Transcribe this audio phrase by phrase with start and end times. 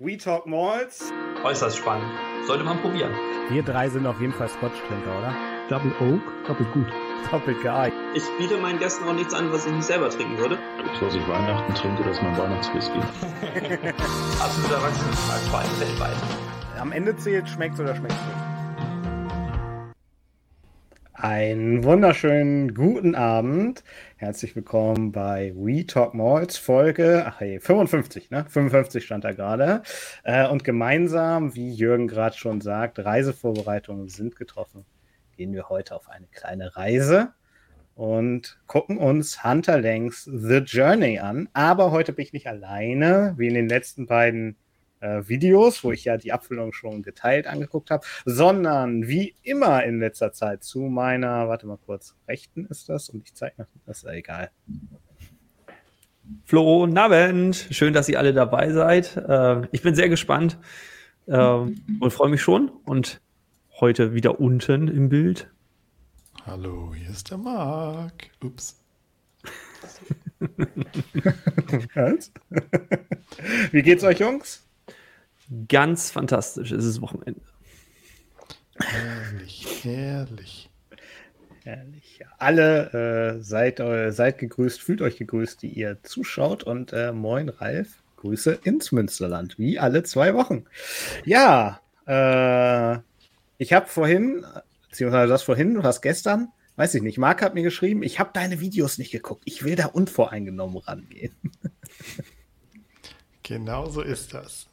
[0.00, 1.12] We Talk Malls.
[1.44, 2.10] Äußerst spannend.
[2.48, 3.12] Sollte man probieren.
[3.48, 5.32] Wir drei sind auf jeden Fall Scotch-Trinker, oder?
[5.68, 6.86] Double Oak, doppelt gut.
[7.30, 7.92] Doppelt geil.
[8.12, 10.58] Ich biete meinen Gästen auch nichts an, was ich nicht selber trinken würde.
[10.78, 12.98] Das, was ich Weihnachten trinke, das ist mein Weihnachtswhisky.
[14.42, 16.16] Absoluter Erwachsenenschlag, vor allem weltweit.
[16.80, 18.53] Am Ende zählt, schmeckt oder schmeckt nicht.
[21.16, 23.84] Einen wunderschönen guten Abend.
[24.16, 28.44] Herzlich willkommen bei We Talk Malls Folge ach hey, 55, ne?
[28.48, 29.84] 55 stand da gerade.
[30.24, 34.86] Äh, und gemeinsam, wie Jürgen gerade schon sagt, Reisevorbereitungen sind getroffen.
[35.36, 37.32] Gehen wir heute auf eine kleine Reise
[37.94, 41.48] und gucken uns Hunter Langs The Journey an.
[41.52, 44.56] Aber heute bin ich nicht alleine, wie in den letzten beiden
[45.04, 50.00] äh, Videos, wo ich ja die Abfüllung schon geteilt angeguckt habe, sondern wie immer in
[50.00, 53.98] letzter Zeit zu meiner, warte mal kurz, rechten ist das und ich zeige noch, das
[53.98, 54.50] ist ja egal.
[56.44, 57.68] Flo, Abend.
[57.70, 59.14] Schön, dass ihr alle dabei seid.
[59.16, 60.58] Äh, ich bin sehr gespannt
[61.26, 62.70] äh, und freue mich schon.
[62.86, 63.20] Und
[63.78, 65.50] heute wieder unten im Bild.
[66.46, 68.30] Hallo, hier ist der Marc.
[68.42, 68.82] Ups.
[73.70, 74.63] Wie geht's euch, Jungs?
[75.68, 76.72] Ganz fantastisch.
[76.72, 77.40] Es ist Wochenende.
[78.76, 80.70] Herrlich, herrlich.
[81.62, 82.20] Herrlich.
[82.38, 86.62] Alle äh, seid, äh, seid gegrüßt, fühlt euch gegrüßt, die ihr zuschaut.
[86.64, 88.02] Und äh, moin, Ralf.
[88.16, 90.64] Grüße ins Münsterland, wie alle zwei Wochen.
[91.26, 92.98] Ja, äh,
[93.58, 94.46] ich habe vorhin,
[94.88, 98.30] beziehungsweise das vorhin, du hast gestern, weiß ich nicht, Marc hat mir geschrieben, ich habe
[98.32, 99.42] deine Videos nicht geguckt.
[99.44, 101.34] Ich will da unvoreingenommen rangehen.
[103.42, 104.68] genau so ist das.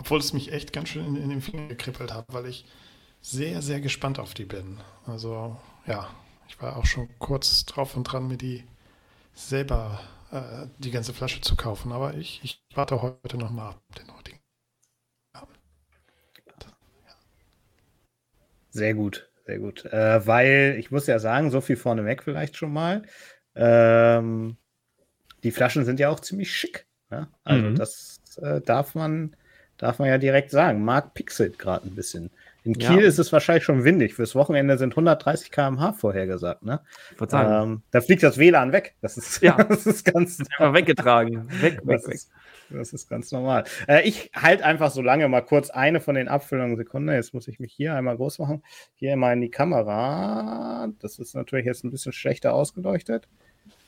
[0.00, 2.64] Obwohl es mich echt ganz schön in, in den Finger gekribbelt hat, weil ich
[3.20, 4.80] sehr, sehr gespannt auf die bin.
[5.04, 6.08] Also ja,
[6.48, 8.64] ich war auch schon kurz drauf und dran, mir die
[9.34, 10.00] selber
[10.32, 11.92] äh, die ganze Flasche zu kaufen.
[11.92, 14.38] Aber ich, ich warte heute nochmal ab, den heutigen.
[15.34, 15.46] Ja.
[18.70, 19.84] Sehr gut, sehr gut.
[19.84, 23.02] Äh, weil ich muss ja sagen, so viel vorneweg vielleicht schon mal.
[23.54, 24.56] Ähm,
[25.42, 26.86] die Flaschen sind ja auch ziemlich schick.
[27.10, 27.28] Ne?
[27.44, 27.74] Also mhm.
[27.74, 29.36] das äh, darf man
[29.80, 30.84] darf man ja direkt sagen.
[30.84, 32.30] Marc pixelt gerade ein bisschen.
[32.62, 33.06] In Kiel ja.
[33.06, 34.14] ist es wahrscheinlich schon windig.
[34.14, 36.62] Fürs Wochenende sind 130 km/h vorhergesagt.
[36.62, 36.80] Ne?
[37.32, 38.94] Ähm, da fliegt das WLAN weg.
[39.00, 39.56] Das ist, ja.
[39.64, 41.50] das ist ganz einfach weggetragen.
[41.62, 42.14] Weg, weg, das weg.
[42.14, 42.30] Ist,
[42.68, 43.64] das ist ganz normal.
[43.88, 46.76] Äh, ich halte einfach so lange mal kurz eine von den Abfüllungen.
[46.76, 48.62] Sekunde, jetzt muss ich mich hier einmal groß machen.
[48.94, 50.88] Hier mal in die Kamera.
[51.00, 53.26] Das ist natürlich jetzt ein bisschen schlechter ausgeleuchtet.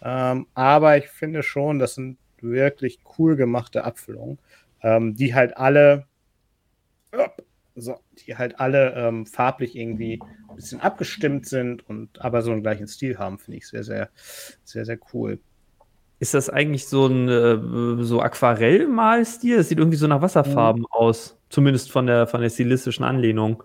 [0.02, 4.38] Ähm, aber ich finde schon, das sind wirklich cool gemachte Abfüllungen
[4.82, 6.06] ähm, die halt alle,
[7.74, 12.62] so, die halt alle ähm, farblich irgendwie ein bisschen abgestimmt sind und aber so einen
[12.62, 14.10] gleichen Stil haben, finde ich sehr, sehr,
[14.64, 15.38] sehr, sehr cool.
[16.18, 19.56] Ist das eigentlich so ein äh, so Aquarellmalstil?
[19.56, 20.86] Das sieht irgendwie so nach Wasserfarben mhm.
[20.90, 23.64] aus, zumindest von der, von der stilistischen Anlehnung.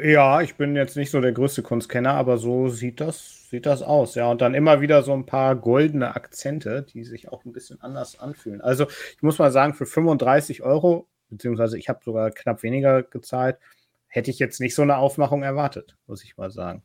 [0.00, 3.82] Ja, ich bin jetzt nicht so der größte Kunstkenner, aber so sieht das, sieht das
[3.82, 4.14] aus.
[4.14, 7.80] Ja, und dann immer wieder so ein paar goldene Akzente, die sich auch ein bisschen
[7.82, 8.60] anders anfühlen.
[8.60, 13.58] Also, ich muss mal sagen, für 35 Euro, beziehungsweise ich habe sogar knapp weniger gezahlt,
[14.06, 16.82] hätte ich jetzt nicht so eine Aufmachung erwartet, muss ich mal sagen.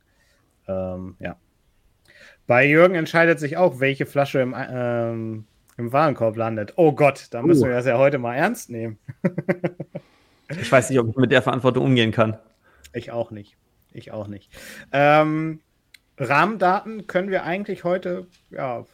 [0.67, 1.37] Ähm, ja.
[2.47, 5.45] Bei Jürgen entscheidet sich auch, welche Flasche im, ähm,
[5.77, 6.73] im Warenkorb landet.
[6.77, 7.67] Oh Gott, da müssen uh.
[7.67, 8.97] wir das ja heute mal ernst nehmen.
[10.49, 12.37] ich weiß nicht, ob ich mit der Verantwortung umgehen kann.
[12.93, 13.55] Ich auch nicht.
[13.91, 14.51] Ich auch nicht.
[14.91, 15.61] Ähm,
[16.17, 18.85] Rahmendaten können wir eigentlich heute ja,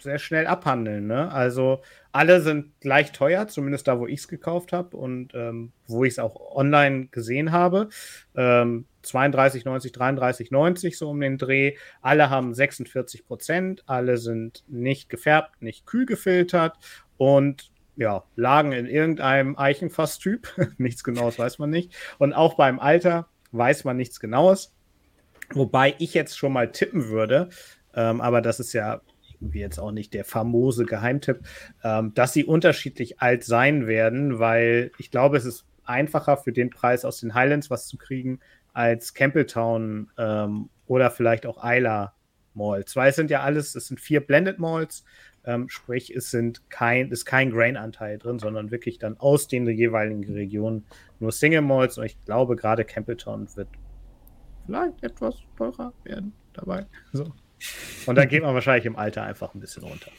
[0.00, 1.06] sehr schnell abhandeln.
[1.06, 1.30] Ne?
[1.32, 1.82] Also
[2.12, 6.14] alle sind gleich teuer, zumindest da, wo ich es gekauft habe und ähm, wo ich
[6.14, 7.88] es auch online gesehen habe.
[8.34, 11.76] Ähm, 32,90, 33,90 so um den Dreh.
[12.02, 16.76] Alle haben 46 Prozent, alle sind nicht gefärbt, nicht kühl gefiltert
[17.16, 20.48] und ja, lagen in irgendeinem Eichenfass-Typ.
[20.78, 21.94] Nichts Genaues weiß man nicht.
[22.18, 24.75] Und auch beim Alter weiß man nichts Genaues.
[25.52, 27.48] Wobei ich jetzt schon mal tippen würde,
[27.94, 29.00] ähm, aber das ist ja
[29.40, 31.40] irgendwie jetzt auch nicht der famose Geheimtipp,
[31.84, 36.70] ähm, dass sie unterschiedlich alt sein werden, weil ich glaube, es ist einfacher für den
[36.70, 38.40] Preis aus den Highlands was zu kriegen
[38.72, 42.14] als Campbelltown ähm, oder vielleicht auch Isla
[42.54, 42.96] Malls.
[42.96, 45.04] Weil es sind ja alles, es sind vier Blended Malls,
[45.44, 50.24] ähm, sprich, es sind kein, ist kein Grain-Anteil drin, sondern wirklich dann aus den jeweiligen
[50.24, 50.84] Regionen
[51.20, 51.98] nur Single Malls.
[51.98, 53.68] Und ich glaube, gerade Campbelltown wird
[54.66, 56.86] vielleicht etwas teurer werden dabei.
[57.12, 57.32] So.
[58.06, 60.10] Und dann geht man wahrscheinlich im Alter einfach ein bisschen runter.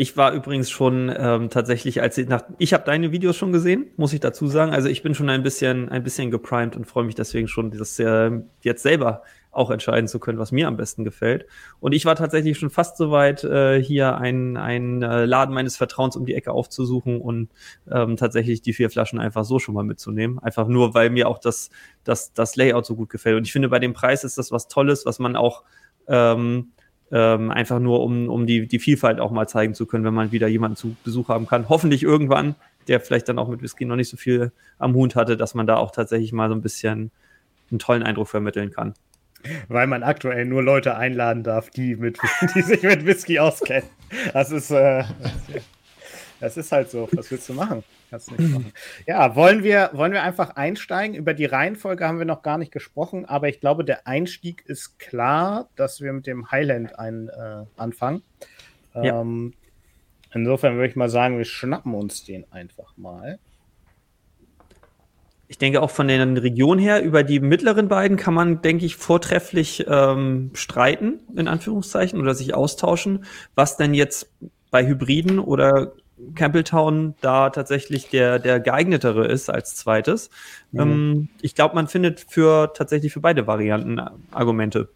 [0.00, 3.86] Ich war übrigens schon ähm, tatsächlich, als ich nach, ich habe deine Videos schon gesehen,
[3.96, 4.70] muss ich dazu sagen.
[4.70, 7.98] Also ich bin schon ein bisschen, ein bisschen geprimed und freue mich deswegen schon, das
[7.98, 8.30] äh,
[8.62, 11.46] jetzt selber auch entscheiden zu können, was mir am besten gefällt.
[11.80, 15.76] Und ich war tatsächlich schon fast so weit, äh, hier einen, einen äh, Laden meines
[15.76, 17.50] Vertrauens um die Ecke aufzusuchen und
[17.90, 20.38] ähm, tatsächlich die vier Flaschen einfach so schon mal mitzunehmen.
[20.38, 21.70] Einfach nur, weil mir auch das,
[22.04, 23.36] das, das Layout so gut gefällt.
[23.36, 25.64] Und ich finde, bei dem Preis ist das was Tolles, was man auch
[26.06, 26.68] ähm,
[27.10, 30.32] ähm, einfach nur, um, um die, die Vielfalt auch mal zeigen zu können, wenn man
[30.32, 31.68] wieder jemanden zu Besuch haben kann.
[31.68, 32.54] Hoffentlich irgendwann,
[32.86, 35.66] der vielleicht dann auch mit Whisky noch nicht so viel am Hut hatte, dass man
[35.66, 37.10] da auch tatsächlich mal so ein bisschen
[37.70, 38.94] einen tollen Eindruck vermitteln kann.
[39.68, 42.18] Weil man aktuell nur Leute einladen darf, die, mit,
[42.54, 43.88] die sich mit Whisky auskennen.
[44.32, 45.04] Das ist, äh,
[46.40, 47.08] das ist halt so.
[47.12, 47.82] Was willst du machen?
[48.10, 48.72] Kannst nichts machen.
[49.06, 51.14] Ja, wollen wir, wollen wir einfach einsteigen?
[51.14, 54.98] Über die Reihenfolge haben wir noch gar nicht gesprochen, aber ich glaube, der Einstieg ist
[54.98, 58.22] klar, dass wir mit dem Highland ein, äh, anfangen.
[58.94, 59.20] Ja.
[59.20, 59.54] Ähm,
[60.32, 63.38] insofern würde ich mal sagen, wir schnappen uns den einfach mal.
[65.50, 68.96] Ich denke auch von der Region her, über die mittleren beiden kann man, denke ich,
[68.96, 73.24] vortrefflich ähm, streiten, in Anführungszeichen, oder sich austauschen,
[73.54, 74.30] was denn jetzt
[74.70, 75.92] bei Hybriden oder
[76.34, 80.30] Campbelltown da tatsächlich der, der geeignetere ist als zweites.
[80.72, 80.80] Mhm.
[80.80, 84.00] Ähm, ich glaube, man findet für tatsächlich für beide Varianten
[84.30, 84.88] Argumente.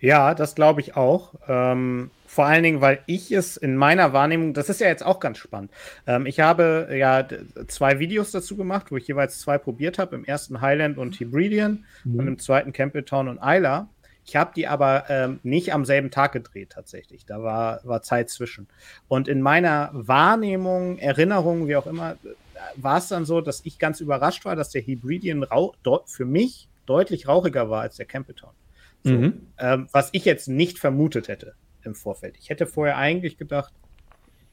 [0.00, 1.34] Ja, das glaube ich auch.
[1.48, 5.20] Ähm, vor allen Dingen, weil ich es in meiner Wahrnehmung, das ist ja jetzt auch
[5.20, 5.70] ganz spannend.
[6.06, 7.24] Ähm, ich habe ja
[7.68, 10.16] zwei Videos dazu gemacht, wo ich jeweils zwei probiert habe.
[10.16, 12.18] Im ersten Highland und Hebridean mhm.
[12.18, 13.88] und im zweiten Campbelltown und Isla.
[14.26, 17.26] Ich habe die aber ähm, nicht am selben Tag gedreht tatsächlich.
[17.26, 18.68] Da war, war Zeit zwischen.
[19.08, 22.16] Und in meiner Wahrnehmung, Erinnerung, wie auch immer,
[22.76, 25.44] war es dann so, dass ich ganz überrascht war, dass der Hebridean
[26.06, 28.52] für mich deutlich rauchiger war als der Campbelltown.
[29.02, 29.46] So, mhm.
[29.58, 32.36] ähm, was ich jetzt nicht vermutet hätte im Vorfeld.
[32.38, 33.72] Ich hätte vorher eigentlich gedacht,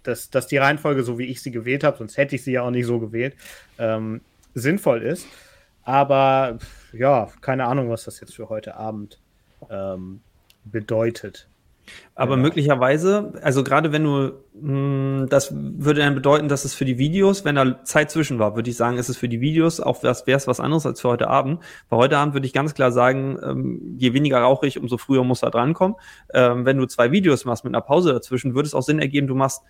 [0.03, 2.63] dass, dass die Reihenfolge, so wie ich sie gewählt habe, sonst hätte ich sie ja
[2.63, 3.35] auch nicht so gewählt,
[3.77, 4.21] ähm,
[4.53, 5.25] sinnvoll ist.
[5.83, 6.59] Aber
[6.91, 9.19] ja, keine Ahnung, was das jetzt für heute Abend
[9.69, 10.21] ähm,
[10.65, 11.47] bedeutet.
[12.15, 12.47] Aber genau.
[12.47, 16.97] möglicherweise, also gerade wenn du, mh, hm, das würde dann bedeuten, dass es für die
[16.97, 20.03] Videos, wenn da Zeit zwischen war, würde ich sagen, ist es für die Videos auch
[20.03, 21.61] wäre es was anderes als für heute Abend.
[21.89, 25.43] Bei heute Abend würde ich ganz klar sagen, ähm, je weniger rauchig, umso früher muss
[25.43, 25.97] er drankommen.
[26.33, 29.27] Ähm, wenn du zwei Videos machst mit einer Pause dazwischen, würde es auch Sinn ergeben,
[29.27, 29.63] du machst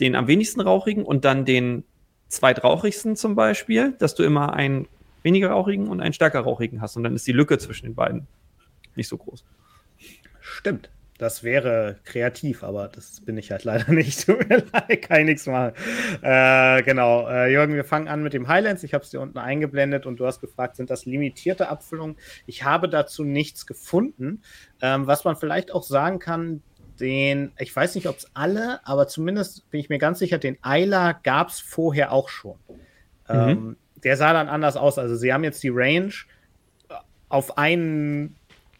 [0.00, 1.84] den am wenigsten rauchigen und dann den
[2.28, 4.88] zweitrauchigsten zum Beispiel, dass du immer einen
[5.22, 8.26] weniger rauchigen und einen stärker rauchigen hast und dann ist die Lücke zwischen den beiden
[8.96, 9.44] nicht so groß.
[10.40, 10.90] Stimmt.
[11.16, 14.26] Das wäre kreativ, aber das bin ich halt leider nicht.
[14.26, 15.72] Tut mir leid, kann ich nichts machen.
[16.22, 18.82] Äh, genau, äh, Jürgen, wir fangen an mit dem Highlands.
[18.82, 22.16] Ich habe es dir unten eingeblendet und du hast gefragt, sind das limitierte Abfüllungen?
[22.46, 24.42] Ich habe dazu nichts gefunden.
[24.82, 26.62] Ähm, was man vielleicht auch sagen kann,
[26.98, 30.58] den, ich weiß nicht, ob es alle, aber zumindest bin ich mir ganz sicher, den
[30.62, 32.58] Eiler gab es vorher auch schon.
[33.28, 33.48] Mhm.
[33.48, 34.98] Ähm, der sah dann anders aus.
[34.98, 36.12] Also sie haben jetzt die Range
[37.28, 38.36] auf einen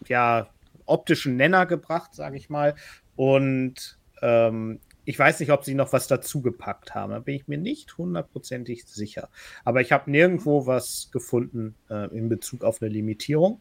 [0.07, 0.49] ja,
[0.87, 2.75] optischen Nenner gebracht, sage ich mal.
[3.17, 7.13] Und ähm, ich weiß nicht, ob sie noch was dazu gepackt haben.
[7.13, 9.29] Da bin ich mir nicht hundertprozentig sicher.
[9.65, 13.61] Aber ich habe nirgendwo was gefunden äh, in Bezug auf eine Limitierung.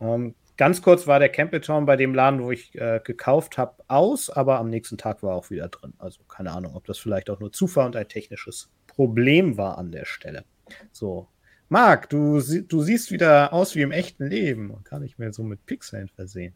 [0.00, 4.30] Ähm, ganz kurz war der Campbelltown bei dem Laden, wo ich äh, gekauft habe, aus,
[4.30, 5.94] aber am nächsten Tag war auch wieder drin.
[5.98, 9.92] Also keine Ahnung, ob das vielleicht auch nur Zufall und ein technisches Problem war an
[9.92, 10.44] der Stelle.
[10.92, 11.28] So,
[11.74, 15.42] Marc, du, du siehst wieder aus wie im echten Leben und kann nicht mehr so
[15.42, 16.54] mit Pixeln versehen.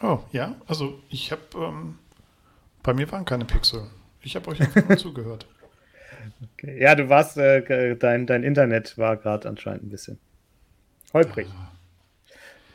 [0.00, 1.98] Oh, ja, also ich habe, ähm,
[2.82, 3.90] bei mir waren keine Pixel.
[4.22, 5.46] Ich habe euch einfach nur zugehört.
[6.54, 6.82] Okay.
[6.82, 10.18] Ja, du warst, äh, dein, dein Internet war gerade anscheinend ein bisschen
[11.12, 11.48] holprig.
[11.50, 11.72] Ah,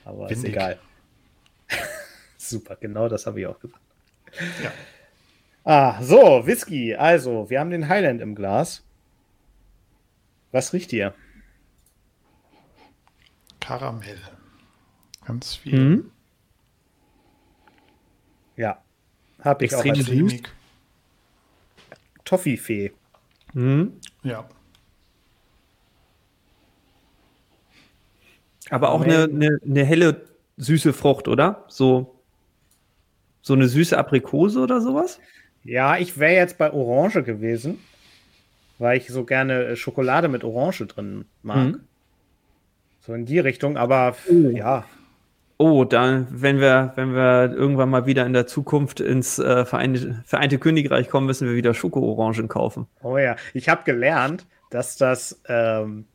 [0.06, 0.38] Aber Windig.
[0.38, 0.80] ist egal.
[2.38, 3.82] Super, genau das habe ich auch gesagt.
[4.64, 4.72] Ja.
[5.64, 6.94] Ah, so, Whisky.
[6.94, 8.84] Also, wir haben den Highland im Glas.
[10.52, 11.16] Was riecht ihr?
[13.62, 14.20] Karamell.
[15.26, 15.80] Ganz viel.
[15.80, 16.12] Mhm.
[18.58, 18.84] Ja.
[19.40, 20.42] Hab ich Extrem auch als
[22.26, 22.92] Toffifee.
[23.54, 23.94] Mhm.
[24.24, 24.48] Ja.
[28.70, 30.26] Aber auch eine, eine, eine, helle,
[30.58, 31.66] süße Frucht, oder?
[31.70, 32.22] So,
[33.42, 35.20] so eine süße Aprikose oder sowas?
[35.64, 37.80] Ja, ich wäre jetzt bei Orange gewesen
[38.82, 41.68] weil ich so gerne äh, Schokolade mit Orange drin mag.
[41.68, 41.82] Mhm.
[43.02, 44.50] So in die Richtung, aber oh.
[44.50, 44.86] ja.
[45.58, 50.24] Oh, dann, wenn wir, wenn wir irgendwann mal wieder in der Zukunft ins äh, Vereinte,
[50.26, 52.88] Vereinte Königreich kommen, müssen wir wieder Schoko-Orangen kaufen.
[53.04, 56.06] Oh ja, ich habe gelernt, dass das, ähm,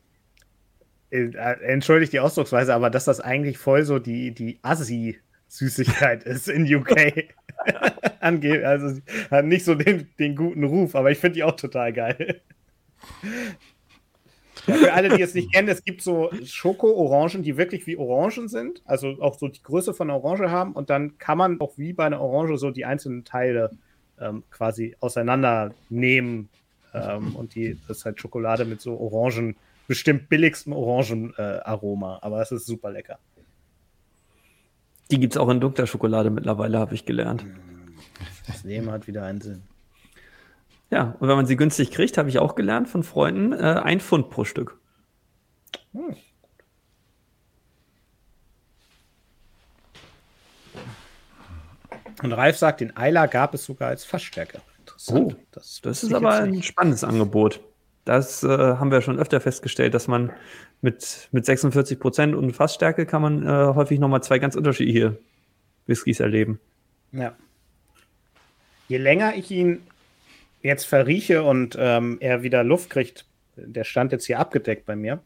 [1.11, 1.29] äh,
[1.61, 5.15] entschuldigt die Ausdrucksweise, aber dass das eigentlich voll so die, die Assi-
[5.47, 7.29] Süßigkeit ist in UK.
[8.19, 8.99] Ange also
[9.31, 12.41] hat nicht so den, den guten Ruf, aber ich finde die auch total geil.
[14.67, 18.49] Ja, für alle, die es nicht kennen, es gibt so Schoko-Orangen, die wirklich wie Orangen
[18.49, 21.77] sind, also auch so die Größe von einer Orange haben und dann kann man auch
[21.77, 23.71] wie bei einer Orange so die einzelnen Teile
[24.19, 26.49] ähm, quasi auseinandernehmen
[26.93, 29.55] ähm, und die, das ist halt Schokolade mit so Orangen,
[29.87, 33.19] bestimmt billigstem Orangenaroma, äh, aber es ist super lecker.
[35.09, 37.45] Die gibt es auch in dunkler Schokolade mittlerweile, habe ich gelernt.
[38.45, 39.63] Das Leben hat wieder einen Sinn.
[40.89, 43.99] Ja, und wenn man sie günstig kriegt, habe ich auch gelernt von Freunden, äh, ein
[43.99, 44.77] Pfund pro Stück.
[45.93, 46.15] Hm.
[52.23, 54.61] Und Ralf sagt, den Eiler gab es sogar als Fassstärke.
[54.79, 55.33] Interessant.
[55.33, 57.59] Oh, das, das ist aber ein spannendes Angebot.
[58.05, 60.31] Das äh, haben wir schon öfter festgestellt, dass man
[60.81, 65.17] mit, mit 46 Prozent und Fassstärke kann man äh, häufig nochmal zwei ganz unterschiedliche
[65.85, 66.59] Whiskys erleben.
[67.11, 67.35] Ja.
[68.87, 69.81] Je länger ich ihn
[70.67, 75.21] jetzt verrieche und ähm, er wieder Luft kriegt, der stand jetzt hier abgedeckt bei mir,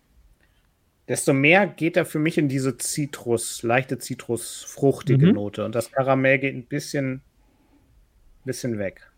[1.08, 5.34] desto mehr geht er für mich in diese Zitrus, leichte Zitrusfruchtige mhm.
[5.34, 5.66] Note.
[5.66, 7.22] Und das Karamell geht ein bisschen,
[8.46, 9.12] bisschen weg.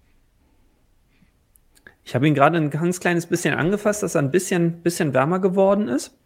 [2.03, 5.39] Ich habe ihn gerade ein ganz kleines bisschen angefasst, dass er ein bisschen, bisschen wärmer
[5.39, 6.17] geworden ist,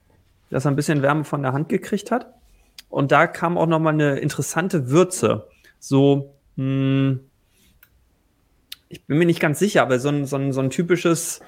[0.50, 2.34] dass er ein bisschen Wärme von der Hand gekriegt hat.
[2.90, 5.48] Und da kam auch noch mal eine interessante Würze.
[5.80, 7.27] So, mh, hm,
[8.90, 11.42] ich bin mir nicht ganz sicher, aber so ein, so ein, so ein typisches,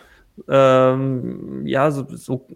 [0.48, 2.48] ähm, ja, so, so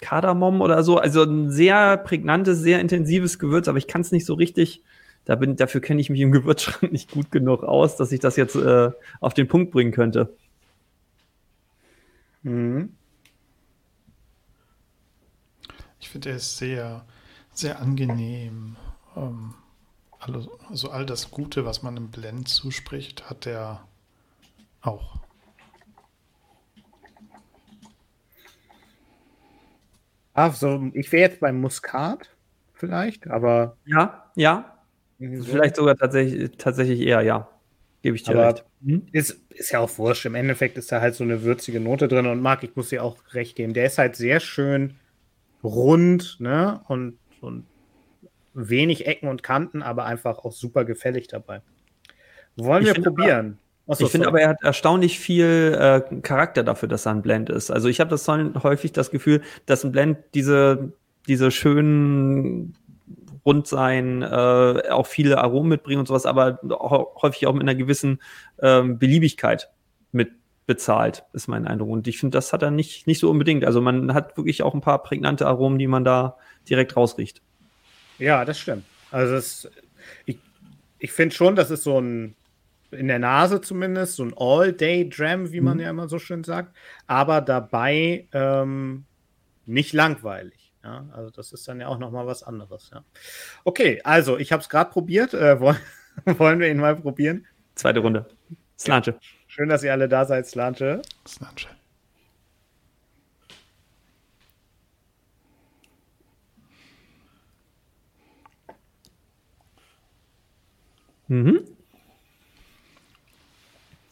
[0.00, 0.98] Kardamom oder so.
[0.98, 4.82] Also ein sehr prägnantes, sehr intensives Gewürz, aber ich kann es nicht so richtig.
[5.24, 8.36] Da bin, dafür kenne ich mich im Gewürzschrank nicht gut genug aus, dass ich das
[8.36, 8.90] jetzt äh,
[9.20, 10.34] auf den Punkt bringen könnte.
[12.42, 12.94] Mhm.
[16.00, 17.04] Ich finde, er ist sehr,
[17.52, 18.76] sehr angenehm.
[19.16, 19.54] Ähm,
[20.20, 23.86] also all das Gute, was man im Blend zuspricht, hat er
[24.80, 25.16] auch.
[30.34, 32.30] Ach so, ich wäre jetzt beim Muskat
[32.74, 33.76] vielleicht, aber.
[33.86, 34.78] Ja, ja.
[35.18, 35.42] So.
[35.42, 37.48] Vielleicht sogar tatsächlich, tatsächlich eher, ja.
[38.02, 38.64] Gebe ich dir aber recht.
[38.84, 39.08] Hm?
[39.10, 40.24] Ist, ist ja auch wurscht.
[40.26, 43.02] Im Endeffekt ist da halt so eine würzige Note drin und Marc, ich muss dir
[43.02, 43.74] auch recht geben.
[43.74, 44.94] Der ist halt sehr schön
[45.64, 46.80] rund, ne?
[46.86, 47.66] Und, und
[48.54, 51.62] wenig Ecken und Kanten, aber einfach auch super gefällig dabei.
[52.56, 53.58] Wollen ich wir probieren?
[53.86, 57.48] Achso, ich finde aber, er hat erstaunlich viel äh, Charakter dafür, dass er ein Blend
[57.48, 57.70] ist.
[57.70, 60.92] Also ich habe das häufig das Gefühl, dass ein Blend diese,
[61.26, 62.74] diese schönen
[63.46, 66.58] rund sein, äh, auch viele Aromen mitbringen und sowas, aber
[67.22, 68.20] häufig auch mit einer gewissen
[68.60, 69.70] ähm, Beliebigkeit
[70.12, 70.32] mit
[70.66, 71.88] bezahlt, ist mein Eindruck.
[71.88, 73.64] Und ich finde, das hat er nicht, nicht so unbedingt.
[73.64, 76.36] Also man hat wirklich auch ein paar prägnante Aromen, die man da
[76.68, 77.40] direkt rausriecht.
[78.18, 78.84] Ja, das stimmt.
[79.10, 79.70] Also es,
[80.26, 80.38] ich,
[80.98, 82.34] ich finde schon, das ist so ein
[82.90, 85.82] in der Nase zumindest, so ein All-Day-Dram, wie man mhm.
[85.82, 86.74] ja immer so schön sagt,
[87.06, 89.04] aber dabei ähm,
[89.66, 90.72] nicht langweilig.
[90.82, 91.06] Ja?
[91.12, 92.90] Also das ist dann ja auch nochmal was anderes.
[92.92, 93.04] Ja?
[93.64, 95.34] Okay, also ich habe es gerade probiert.
[95.34, 95.78] Äh, wollen,
[96.24, 97.46] wollen wir ihn mal probieren?
[97.74, 98.26] Zweite Runde.
[98.78, 99.18] Slanche.
[99.46, 101.02] Schön, dass ihr alle da seid, Slanche.
[101.26, 101.68] Slanche.
[111.28, 111.60] Mhm.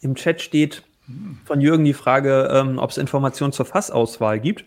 [0.01, 0.83] Im Chat steht
[1.45, 4.65] von Jürgen die Frage, ähm, ob es Informationen zur Fassauswahl gibt.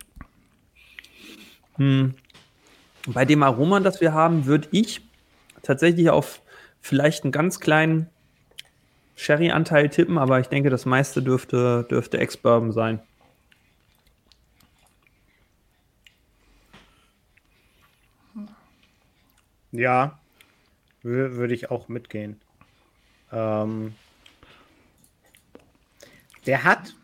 [1.77, 2.15] Hm.
[3.07, 5.01] Bei dem Aroma, das wir haben, würde ich
[5.63, 6.43] tatsächlich auf
[6.81, 8.09] vielleicht einen ganz kleinen
[9.17, 13.01] Sherry-Anteil tippen, aber ich denke, das meiste dürfte, dürfte Ex-Bourbon sein.
[19.73, 20.20] Ja,
[21.03, 22.41] würde ich auch mitgehen.
[23.33, 23.95] Ähm,
[26.47, 26.95] der hat,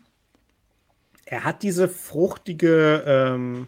[1.25, 3.67] er hat diese fruchtige, ähm,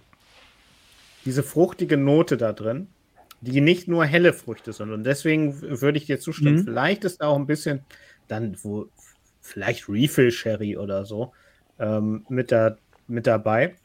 [1.25, 2.88] diese fruchtige Note da drin,
[3.41, 4.91] die nicht nur helle Früchte sind.
[4.91, 6.57] Und deswegen würde ich dir zustimmen.
[6.57, 6.63] Mhm.
[6.65, 7.86] Vielleicht ist da auch ein bisschen
[8.29, 8.89] dann wo
[9.41, 11.33] vielleicht Refill Sherry oder so
[11.79, 13.75] ähm, mit, da, mit dabei.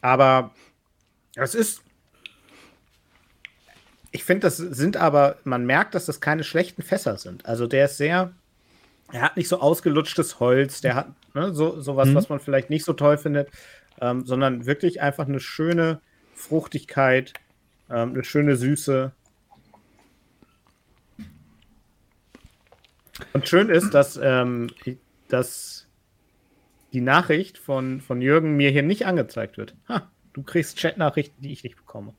[0.00, 0.52] Aber
[1.36, 1.82] es ist.
[4.12, 7.44] Ich finde, das sind aber, man merkt, dass das keine schlechten Fässer sind.
[7.46, 8.32] Also der ist sehr
[9.12, 12.14] er hat nicht so ausgelutschtes Holz, der hat ne, so sowas, mhm.
[12.14, 13.50] was man vielleicht nicht so toll findet,
[14.00, 16.00] ähm, sondern wirklich einfach eine schöne
[16.34, 17.32] Fruchtigkeit,
[17.88, 19.12] ähm, eine schöne Süße.
[23.32, 24.70] Und schön ist, dass, ähm,
[25.28, 25.86] dass
[26.92, 29.74] die Nachricht von, von Jürgen mir hier nicht angezeigt wird.
[29.88, 32.12] Ha, du kriegst Chat-Nachrichten, die ich nicht bekomme.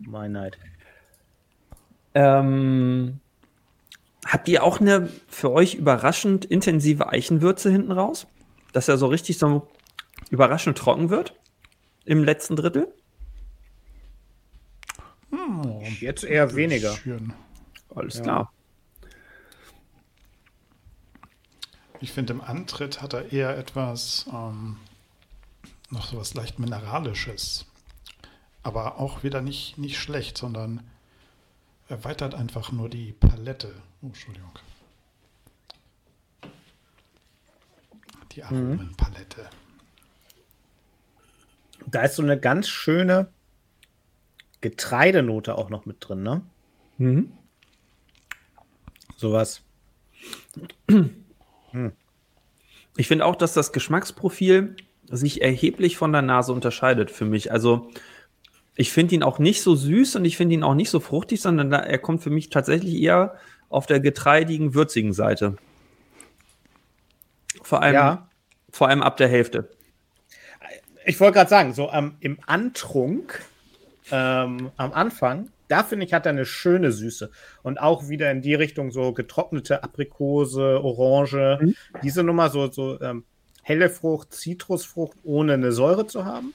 [0.00, 0.58] Mein Neid.
[2.14, 3.20] Ähm,
[4.26, 8.26] habt ihr auch eine für euch überraschend intensive Eichenwürze hinten raus?
[8.72, 9.68] Dass er so richtig so
[10.30, 11.34] überraschend trocken wird
[12.04, 12.92] im letzten Drittel?
[15.30, 16.92] Hm, Jetzt eher weniger.
[16.96, 17.32] Schön.
[17.94, 18.22] Alles Ja.
[18.22, 18.52] klar.
[22.00, 24.78] Ich finde, im Antritt hat er eher etwas, ähm,
[25.90, 27.66] noch so was leicht Mineralisches.
[28.62, 30.82] Aber auch wieder nicht, nicht schlecht, sondern
[31.88, 33.74] erweitert einfach nur die Palette.
[34.02, 34.52] Oh, Entschuldigung.
[38.32, 39.48] Die Aromenpalette.
[41.86, 43.28] Da ist so eine ganz schöne
[44.60, 46.42] Getreidenote auch noch mit drin, ne?
[46.98, 47.32] Mhm.
[49.16, 49.62] Sowas.
[52.96, 54.76] Ich finde auch, dass das Geschmacksprofil
[55.08, 57.50] sich erheblich von der Nase unterscheidet für mich.
[57.50, 57.90] Also
[58.76, 61.40] ich finde ihn auch nicht so süß und ich finde ihn auch nicht so fruchtig,
[61.40, 63.36] sondern er kommt für mich tatsächlich eher
[63.68, 65.56] auf der getreidigen, würzigen Seite.
[67.62, 68.28] Vor allem, Ja.
[68.70, 69.70] vor allem ab der Hälfte.
[71.04, 73.42] Ich wollte gerade sagen, so am im Antrunk,
[74.10, 77.30] ähm, am Anfang, da finde ich, hat er eine schöne Süße.
[77.62, 81.58] Und auch wieder in die Richtung so getrocknete Aprikose, Orange.
[81.60, 81.74] Mhm.
[82.02, 83.24] Diese Nummer, so, so ähm,
[83.62, 86.54] helle Frucht, Zitrusfrucht, ohne eine Säure zu haben.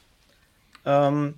[0.85, 1.35] Ähm,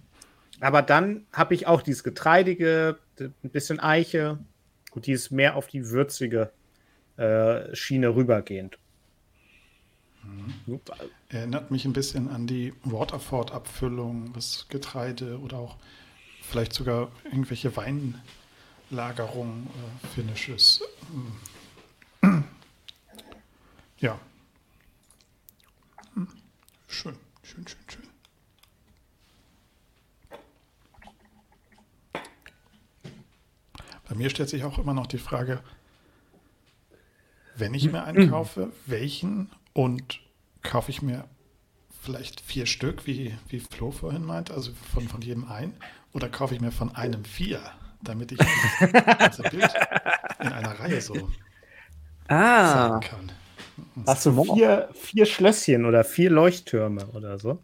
[0.59, 4.39] aber dann habe ich auch dieses Getreidige, ein bisschen Eiche
[4.91, 6.51] und dieses mehr auf die würzige
[7.17, 8.77] äh, Schiene rübergehend.
[10.65, 10.95] Super.
[11.29, 15.77] Erinnert mich ein bisschen an die Waterford-Abfüllung, das Getreide oder auch
[16.41, 20.83] vielleicht sogar irgendwelche Weinlagerungen, äh, Finishes.
[23.99, 24.19] Ja.
[26.87, 28.06] Schön, schön, schön, schön.
[34.07, 35.59] Bei mir stellt sich auch immer noch die Frage,
[37.55, 40.19] wenn ich mir einen kaufe, welchen und
[40.61, 41.25] kaufe ich mir
[42.01, 45.73] vielleicht vier Stück, wie, wie Flo vorhin meint, also von, von jedem ein,
[46.13, 47.61] oder kaufe ich mir von einem vier,
[48.01, 49.69] damit ich das ganze Bild
[50.39, 51.29] in einer Reihe so
[52.29, 53.31] Ah, kann.
[54.05, 57.59] Hast du vier, vier Schlösschen oder vier Leuchttürme oder so?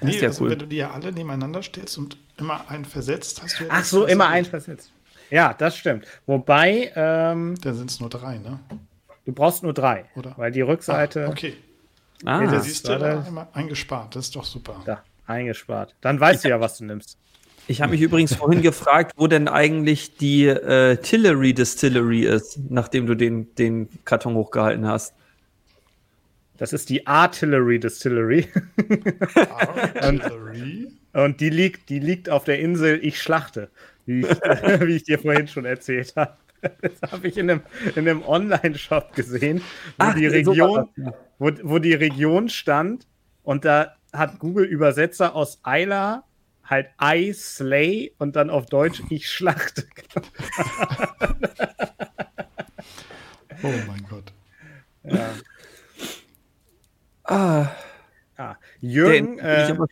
[0.00, 0.50] Nee, ja also cool.
[0.50, 3.84] wenn du die ja alle nebeneinander stellst und immer einen versetzt, hast du ja Ach
[3.84, 4.36] so, immer Bild.
[4.38, 4.92] ein versetzt.
[5.32, 6.06] Ja, das stimmt.
[6.26, 8.60] Wobei, ähm, Dann sind es nur drei, ne?
[9.24, 10.34] du brauchst nur drei, Oder?
[10.36, 11.54] weil die Rückseite Ah, okay,
[12.24, 12.38] ah.
[12.40, 14.82] Nee, da das- siehst du da einmal eingespart, das ist doch super.
[14.84, 15.94] da eingespart.
[16.02, 17.16] Dann weißt du ja, was du nimmst.
[17.68, 23.06] Ich habe mich übrigens vorhin gefragt, wo denn eigentlich die äh, Tillery Distillery ist, nachdem
[23.06, 25.14] du den, den Karton hochgehalten hast.
[26.58, 28.48] Das ist die Artillery Distillery
[29.58, 30.88] Artillery.
[31.12, 33.70] und die liegt, die liegt auf der Insel Ich schlachte,
[34.06, 34.28] wie ich,
[34.86, 36.36] wie ich dir vorhin schon erzählt habe.
[36.80, 37.62] Das habe ich in einem,
[37.96, 39.58] in einem Online-Shop gesehen,
[39.98, 40.88] wo Ach, die Region,
[41.38, 43.08] wo, wo die Region stand
[43.42, 46.24] und da hat Google Übersetzer aus Eila
[46.64, 49.86] halt I slay und dann auf Deutsch ich schlachte.
[53.64, 54.32] Oh mein Gott.
[55.04, 55.34] Ja.
[57.24, 57.68] Ah,
[58.42, 59.86] Ah, den Jürgen, ich äh, aber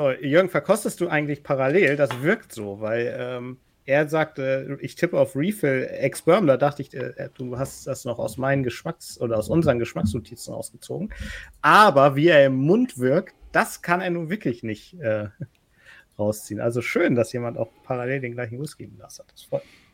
[0.00, 1.96] so, Jürgen, verkostest du eigentlich parallel?
[1.96, 6.46] Das wirkt so, weil ähm, er sagte, ich tippe auf Refill Experm.
[6.46, 10.54] Da dachte ich, äh, du hast das noch aus meinen Geschmacks- oder aus unseren Geschmacksnotizen
[10.54, 11.12] ausgezogen.
[11.60, 15.28] Aber wie er im Mund wirkt, das kann er nun wirklich nicht äh,
[16.18, 16.60] rausziehen.
[16.60, 19.30] Also schön, dass jemand auch parallel den gleichen Whisky Glas hat.
[19.30, 19.90] Das freut mich.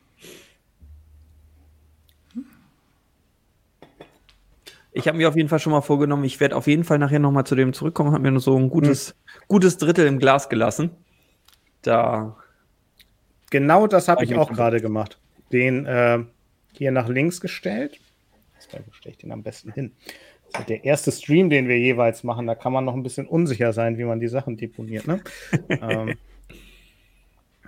[4.97, 7.19] Ich habe mir auf jeden Fall schon mal vorgenommen, ich werde auf jeden Fall nachher
[7.19, 8.13] noch mal zu dem zurückkommen.
[8.13, 9.15] Habe mir nur so ein gutes,
[9.49, 10.91] gutes Drittel im Glas gelassen.
[11.83, 12.37] Da.
[13.51, 15.19] Genau das habe ich auch gerade gemacht.
[15.53, 16.25] Den äh,
[16.73, 18.01] hier nach links gestellt.
[18.73, 19.93] Wo stelle ich den am besten hin?
[20.53, 22.47] Das ist der erste Stream, den wir jeweils machen.
[22.47, 25.07] Da kann man noch ein bisschen unsicher sein, wie man die Sachen deponiert.
[25.07, 25.21] Ne?
[25.69, 26.15] ähm,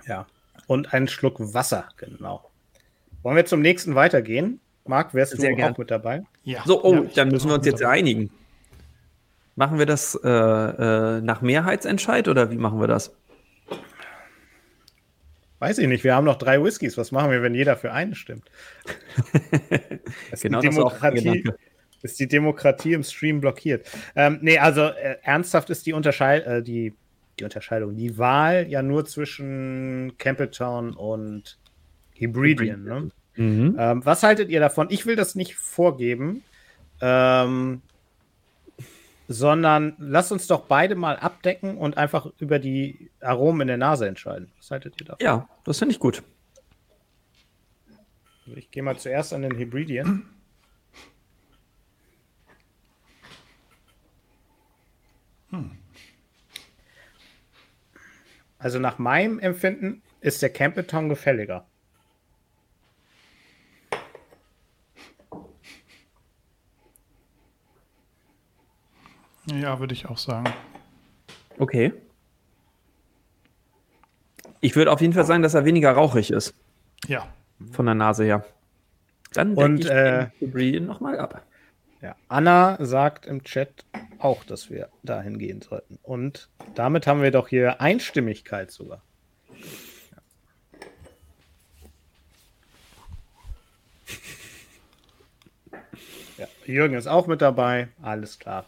[0.05, 0.27] ja.
[0.67, 2.49] Und einen Schluck Wasser, genau.
[3.23, 4.59] Wollen wir zum nächsten weitergehen?
[4.85, 5.73] Marc, wärst Sehr du gern.
[5.73, 6.23] auch mit dabei?
[6.43, 6.63] Ja.
[6.65, 7.99] So, oh, Ja, dann müssen wir uns jetzt dabei.
[7.99, 8.31] einigen.
[9.59, 13.13] Machen wir das äh, äh, nach Mehrheitsentscheid oder wie machen wir das?
[15.59, 16.05] Weiß ich nicht.
[16.05, 16.97] Wir haben noch drei Whiskys.
[16.97, 18.49] Was machen wir, wenn jeder für einen stimmt?
[20.31, 21.55] Das ist Genau, die das Demokratie, Gedanke.
[22.01, 23.85] ist die Demokratie im Stream blockiert.
[24.15, 26.93] Ähm, nee, also äh, ernsthaft ist die, Unterscheid äh, die,
[27.37, 31.59] die Unterscheidung, die Wahl ja nur zwischen Campbelltown und
[32.13, 32.83] Hebridean.
[32.85, 33.09] Ne?
[33.35, 33.75] Mhm.
[33.77, 34.87] Ähm, was haltet ihr davon?
[34.89, 36.43] Ich will das nicht vorgeben,
[37.01, 37.81] ähm,
[39.31, 44.07] sondern lasst uns doch beide mal abdecken und einfach über die Aromen in der Nase
[44.07, 44.51] entscheiden.
[44.57, 45.23] Was haltet ihr davon?
[45.23, 46.23] Ja, das finde ich gut.
[48.55, 50.27] Ich gehe mal zuerst an den Hybridien.
[58.57, 61.67] Also nach meinem Empfinden ist der Campbelltown gefälliger.
[69.55, 70.51] Ja, würde ich auch sagen.
[71.57, 71.93] Okay.
[74.61, 76.53] Ich würde auf jeden Fall sagen, dass er weniger rauchig ist.
[77.07, 77.27] Ja.
[77.71, 78.45] Von der Nase her.
[79.33, 81.45] Dann Und, decke ich äh, den Hybridien nochmal ab.
[82.01, 82.15] Ja.
[82.29, 83.85] Anna sagt im Chat
[84.19, 85.99] auch, dass wir dahin gehen sollten.
[86.01, 89.01] Und damit haben wir doch hier Einstimmigkeit sogar.
[96.37, 97.89] Ja, Jürgen ist auch mit dabei.
[98.01, 98.65] Alles klar.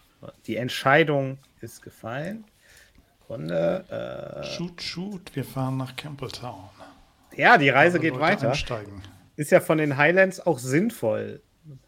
[0.48, 2.46] Die Entscheidung ist gefallen.
[3.22, 4.44] Sekunde.
[4.44, 6.70] Shoot, shoot, wir fahren nach Campbelltown.
[7.32, 8.50] Äh, ja, die Reise geht Leute weiter.
[8.50, 9.02] Einsteigen.
[9.38, 11.42] Ist ja von den Highlands auch sinnvoll.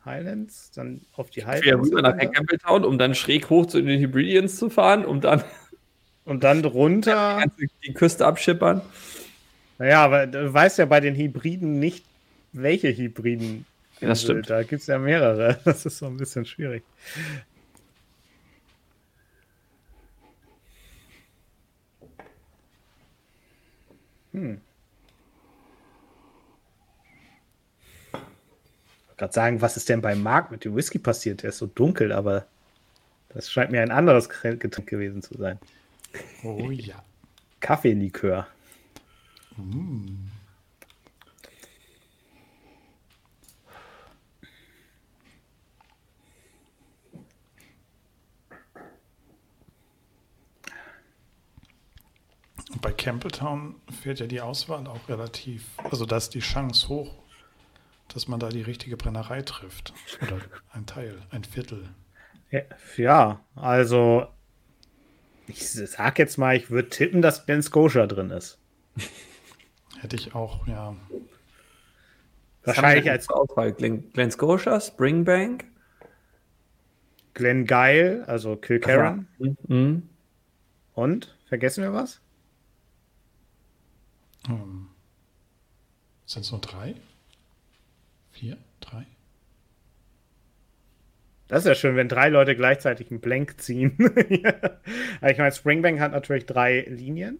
[0.05, 1.89] Highlands, dann auf die Highlands.
[1.89, 5.43] rüber nach Campbelltown, um dann schräg hoch zu den Hybridians zu fahren, um dann
[6.25, 7.43] Und dann runter.
[7.85, 8.81] die Küste abschippern.
[9.77, 12.05] Naja, aber du weißt ja bei den Hybriden nicht,
[12.53, 13.65] welche Hybriden.
[13.99, 14.49] Ja, das stimmt.
[14.49, 15.59] Da gibt es ja mehrere.
[15.65, 16.83] Das ist so ein bisschen schwierig.
[24.33, 24.59] Hm.
[28.07, 31.43] Ich wollte gerade sagen, was ist denn bei Marc mit dem Whisky passiert?
[31.43, 32.45] Der ist so dunkel, aber
[33.29, 35.59] das scheint mir ein anderes Getränk gewesen zu sein.
[36.43, 36.95] Oh ja.
[37.59, 38.47] Kaffeelikör.
[39.57, 40.31] Und
[52.81, 57.13] bei Campbelltown fährt ja die Auswahl auch relativ, also da ist die Chance hoch,
[58.13, 59.93] dass man da die richtige Brennerei trifft.
[60.21, 60.39] Oder
[60.71, 61.89] ein Teil, ein Viertel.
[62.97, 64.27] Ja, also
[65.47, 68.59] ich sag jetzt mal, ich würde tippen, dass Ben Scotia drin ist.
[69.99, 70.95] Hätte ich auch, ja.
[72.63, 73.73] Wahrscheinlich als Auswahl.
[73.73, 75.65] Glen, Glen Scotia, Springbank.
[77.33, 79.27] Glenn Geil, also Kilkerran.
[79.67, 80.07] Mhm.
[80.93, 82.21] Und vergessen wir was?
[84.49, 84.89] Ähm,
[86.25, 86.95] Sind es nur drei?
[88.31, 88.57] Vier?
[88.79, 89.05] Drei?
[91.47, 93.97] Das ist ja schön, wenn drei Leute gleichzeitig einen Blank ziehen.
[95.25, 97.39] Ich meine, Springbank hat natürlich drei Linien,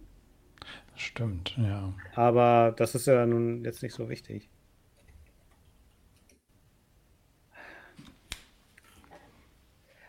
[0.92, 1.92] Das stimmt, ja.
[2.14, 4.48] aber das ist ja nun jetzt nicht so wichtig.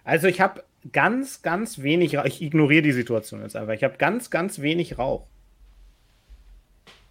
[0.05, 2.25] Also ich habe ganz, ganz wenig Rauch.
[2.25, 3.73] Ich ignoriere die Situation jetzt einfach.
[3.73, 5.27] Ich habe ganz, ganz wenig Rauch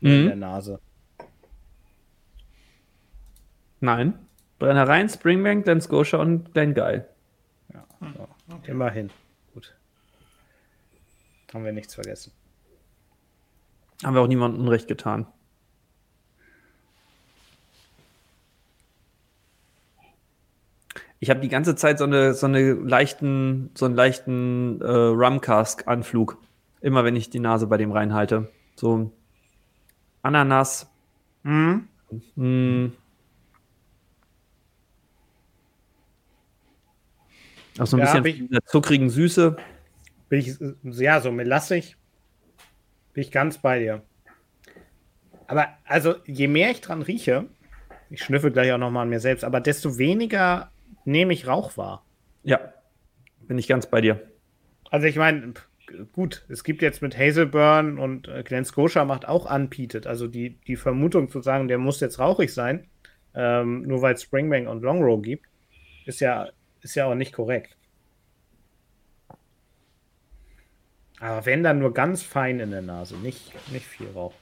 [0.01, 0.41] in der Mhm.
[0.41, 0.81] Nase.
[3.81, 4.15] Nein.
[4.59, 7.09] Brennereien, Springbank, Glen Scotia und Glen Geil.
[7.73, 7.85] Ja,
[8.17, 8.29] so.
[8.67, 9.11] Immerhin.
[9.53, 9.75] Gut.
[11.53, 12.33] Haben wir nichts vergessen.
[14.03, 15.27] Haben wir auch niemandem Unrecht getan.
[21.21, 26.37] Ich habe die ganze Zeit so eine, so eine leichten, so einen leichten äh, Rumcask-Anflug.
[26.81, 28.51] Immer wenn ich die Nase bei dem reinhalte.
[28.77, 29.11] So
[30.25, 30.91] Ananas.
[31.43, 31.87] Mhm.
[32.35, 32.91] Mh.
[37.79, 39.57] Auch so ein Ja, bisschen ich- zuckrigen Süße.
[40.29, 40.57] Bin ich,
[41.01, 41.97] ja, so melassig.
[43.13, 44.03] Bin ich ganz bei dir.
[45.47, 47.49] Aber also, je mehr ich dran rieche,
[48.11, 50.71] ich schnüffel gleich auch nochmal an mir selbst, aber desto weniger
[51.05, 52.05] nehme ich Rauch wahr.
[52.45, 52.73] Ja,
[53.41, 54.23] bin ich ganz bei dir.
[54.91, 55.53] Also ich meine,
[56.13, 60.07] gut, es gibt jetzt mit Hazelburn und äh, Glen Scotia macht auch unpeated.
[60.07, 62.87] Also die, die Vermutung zu sagen, der muss jetzt rauchig sein,
[63.35, 65.47] ähm, nur weil es Springbank und Longrow gibt,
[66.07, 66.49] ist ja,
[66.83, 67.77] ist ja auch nicht korrekt.
[71.21, 74.35] Aber wenn dann nur ganz fein in der Nase, nicht, nicht viel Rauch.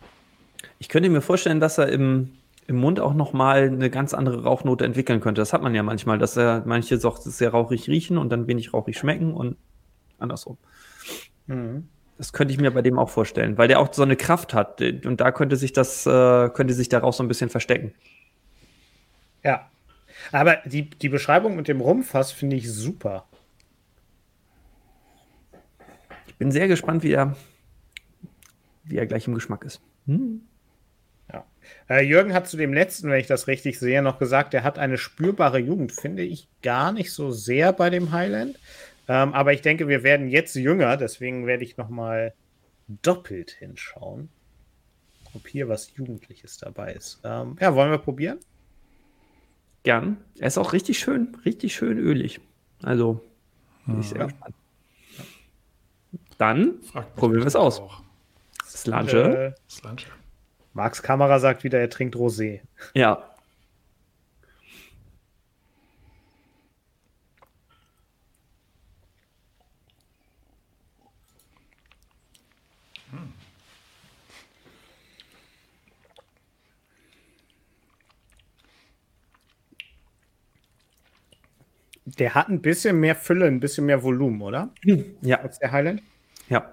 [0.78, 2.32] Ich könnte mir vorstellen, dass er im,
[2.66, 5.40] im Mund auch noch mal eine ganz andere Rauchnote entwickeln könnte.
[5.40, 8.72] Das hat man ja manchmal, dass er manche doch sehr rauchig riechen und dann wenig
[8.74, 9.56] rauchig schmecken und
[10.18, 10.58] andersrum.
[11.46, 11.88] Mhm.
[12.18, 14.80] Das könnte ich mir bei dem auch vorstellen, weil der auch so eine Kraft hat
[14.80, 17.94] und da könnte sich das äh, könnte sich der Rauch so ein bisschen verstecken.
[19.42, 19.68] Ja.
[20.30, 23.24] Aber die, die Beschreibung mit dem Rumfass finde ich super.
[26.26, 27.36] Ich bin sehr gespannt, wie er
[28.84, 29.80] wie er gleich im Geschmack ist.
[30.06, 30.42] Hm.
[31.88, 34.78] Äh, Jürgen hat zu dem letzten, wenn ich das richtig sehe, noch gesagt, er hat
[34.78, 35.92] eine spürbare Jugend.
[35.92, 38.58] Finde ich gar nicht so sehr bei dem Highland.
[39.12, 42.32] Ähm, aber ich denke, wir werden jetzt jünger, deswegen werde ich noch mal
[42.88, 44.30] doppelt hinschauen,
[45.34, 47.20] ob hier was Jugendliches dabei ist.
[47.22, 48.38] Ähm, ja, wollen wir probieren?
[49.82, 50.16] Gern.
[50.38, 52.40] Er ist auch richtig schön, richtig schön ölig.
[52.82, 53.22] Also,
[53.84, 54.24] bin ich sehr Ja.
[54.28, 54.54] gespannt.
[56.38, 56.74] Dann
[57.16, 57.80] probieren wir es aus.
[57.80, 58.02] Auch.
[58.64, 59.10] Slange.
[59.12, 60.04] Äh, Slange.
[60.72, 62.60] Marks Kamera sagt wieder, er trinkt Rosé.
[62.94, 63.28] Ja.
[82.18, 84.70] Der hat ein bisschen mehr Fülle, ein bisschen mehr Volumen, oder?
[85.22, 86.02] Ja, Als der Highland.
[86.48, 86.72] ja.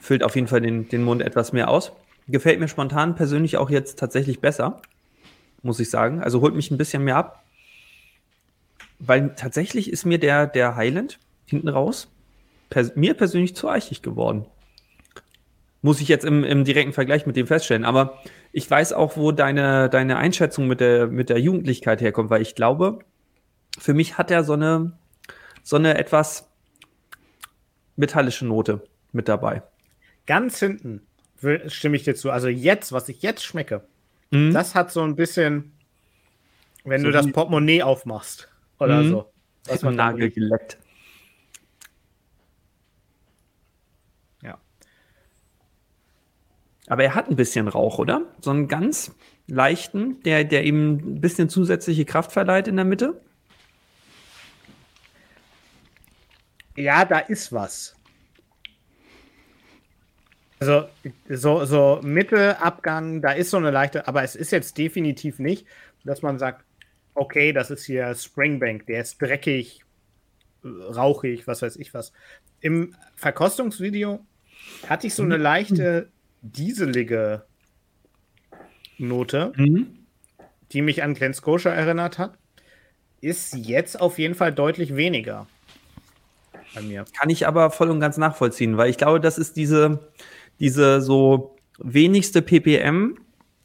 [0.00, 1.92] Füllt auf jeden Fall den, den Mund etwas mehr aus.
[2.28, 4.82] Gefällt mir spontan persönlich auch jetzt tatsächlich besser,
[5.62, 6.22] muss ich sagen.
[6.22, 7.42] Also holt mich ein bisschen mehr ab.
[8.98, 12.08] Weil tatsächlich ist mir der, der Highland hinten raus
[12.68, 14.46] pers mir persönlich zu eichig geworden.
[15.82, 17.84] Muss ich jetzt im, im direkten Vergleich mit dem feststellen.
[17.84, 18.18] Aber
[18.52, 22.54] ich weiß auch, wo deine, deine Einschätzung mit der, mit der Jugendlichkeit herkommt, weil ich
[22.54, 23.00] glaube,
[23.78, 24.92] für mich hat er so eine,
[25.62, 26.48] so eine etwas
[27.96, 29.62] metallische Note mit dabei.
[30.26, 31.06] Ganz hinten
[31.68, 32.30] stimme ich dir zu.
[32.30, 33.82] Also jetzt, was ich jetzt schmecke,
[34.30, 34.52] Mhm.
[34.52, 35.72] das hat so ein bisschen,
[36.84, 39.08] wenn So du das Portemonnaie aufmachst oder Mhm.
[39.08, 39.32] so.
[39.66, 40.78] Was man Nagel geleckt.
[44.42, 44.58] Ja.
[46.86, 48.22] Aber er hat ein bisschen Rauch, oder?
[48.40, 49.14] So einen ganz
[49.46, 53.20] leichten, der, der ihm ein bisschen zusätzliche Kraft verleiht in der Mitte.
[56.76, 57.96] Ja, da ist was.
[60.60, 60.88] Also,
[61.28, 65.66] so, so Mitte, Abgang, da ist so eine leichte, aber es ist jetzt definitiv nicht,
[66.04, 66.64] dass man sagt,
[67.14, 69.84] okay, das ist hier Springbank, der ist dreckig,
[70.64, 72.12] rauchig, was weiß ich was.
[72.60, 74.20] Im Verkostungsvideo
[74.86, 76.10] hatte ich so eine leichte
[76.42, 77.44] dieselige
[78.98, 79.52] Note,
[80.72, 82.36] die mich an Glen Scotia erinnert hat.
[83.22, 85.46] Ist jetzt auf jeden Fall deutlich weniger
[86.74, 87.04] bei mir.
[87.18, 90.10] Kann ich aber voll und ganz nachvollziehen, weil ich glaube, das ist diese,
[90.58, 93.16] diese so wenigste ppm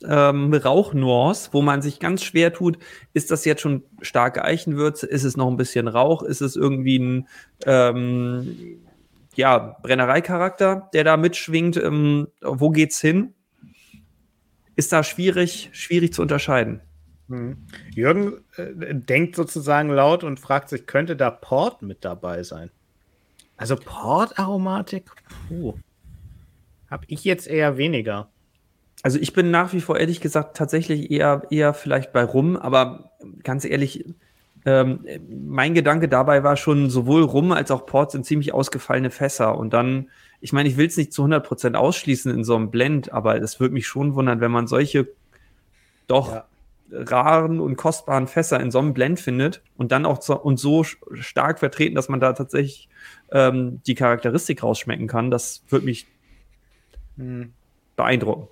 [0.08, 2.78] ähm, Rauchnuance, wo man sich ganz schwer tut,
[3.13, 7.00] ist das jetzt schon starke Eichenwürze, ist es noch ein bisschen Rauch, ist es irgendwie
[7.00, 7.28] ein
[7.65, 8.82] ähm,
[9.36, 13.34] ja, Brennereicharakter, der da mitschwingt, ähm, wo geht's hin?
[14.76, 16.82] Ist da schwierig, schwierig zu unterscheiden.
[17.28, 17.65] Mhm.
[17.94, 22.70] Jürgen äh, denkt sozusagen laut und fragt sich, könnte da Port mit dabei sein?
[23.58, 25.12] Also Port-Aromatik,
[25.48, 25.76] puh,
[26.89, 28.30] habe ich jetzt eher weniger.
[29.04, 33.12] Also ich bin nach wie vor ehrlich gesagt tatsächlich eher, eher vielleicht bei Rum, aber
[33.44, 34.06] ganz ehrlich,
[34.65, 39.58] ähm, mein Gedanke dabei war schon, sowohl Rum als auch Port sind ziemlich ausgefallene Fässer.
[39.58, 40.10] Und dann,
[40.41, 43.60] ich meine, ich will es nicht zu 100% ausschließen in so einem Blend, aber es
[43.60, 45.08] würde mich schon wundern, wenn man solche
[46.08, 46.46] doch Ja.
[46.91, 50.84] Raren und kostbaren Fässer in so einem Blend findet und dann auch so, und so
[50.84, 52.89] stark vertreten, dass man da tatsächlich
[53.32, 55.32] ähm, die Charakteristik rausschmecken kann.
[55.32, 56.08] Das würde mich
[57.17, 57.54] Hm.
[57.95, 58.50] beeindrucken.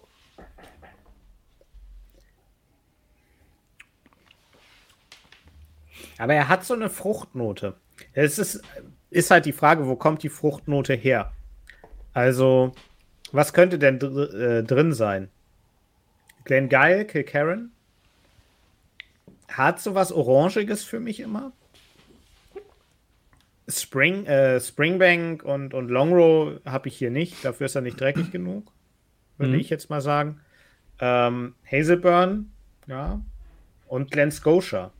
[6.17, 7.75] Aber er hat so eine Fruchtnote.
[8.13, 8.61] Es ist,
[9.09, 11.33] ist halt die Frage, wo kommt die Fruchtnote her?
[12.13, 12.71] Also,
[13.31, 15.29] was könnte denn dr äh, drin sein?
[16.45, 17.71] Glen Geil, Kilkerran?
[19.57, 21.51] Hat sowas Orangiges für mich immer?
[23.69, 27.45] Spring, äh, Springbank und, und Longrow habe ich hier nicht.
[27.45, 28.71] Dafür ist er nicht dreckig genug,
[29.37, 29.59] würde Mhm.
[29.59, 30.41] ich jetzt mal sagen.
[30.99, 32.51] Ähm, Hazelburn,
[32.87, 33.21] ja.
[33.87, 34.91] Und Glen Scotia.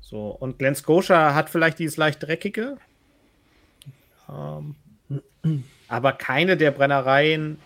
[0.00, 2.76] So, und Glen Scotia hat vielleicht dieses leicht dreckige.
[4.28, 4.74] Ähm,
[5.88, 7.58] aber keine der Brennereien,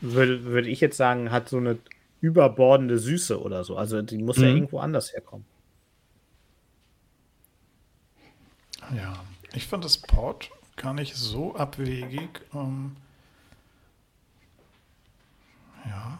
[0.00, 1.78] würde würde ich jetzt sagen, hat so eine
[2.26, 3.76] überbordende Süße oder so.
[3.76, 4.56] Also die muss ja Mhm.
[4.56, 5.46] irgendwo anders herkommen.
[8.94, 12.42] Ja, ich fand das Port gar nicht so abwegig.
[12.54, 12.96] Ähm,
[15.86, 16.18] ja,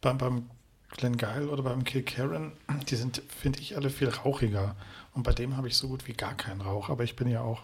[0.00, 0.50] beim, beim
[0.90, 2.52] Glengeil oder beim Kilkerran,
[2.88, 4.74] die sind, finde ich, alle viel rauchiger.
[5.14, 6.88] Und bei dem habe ich so gut wie gar keinen Rauch.
[6.88, 7.62] Aber ich bin ja auch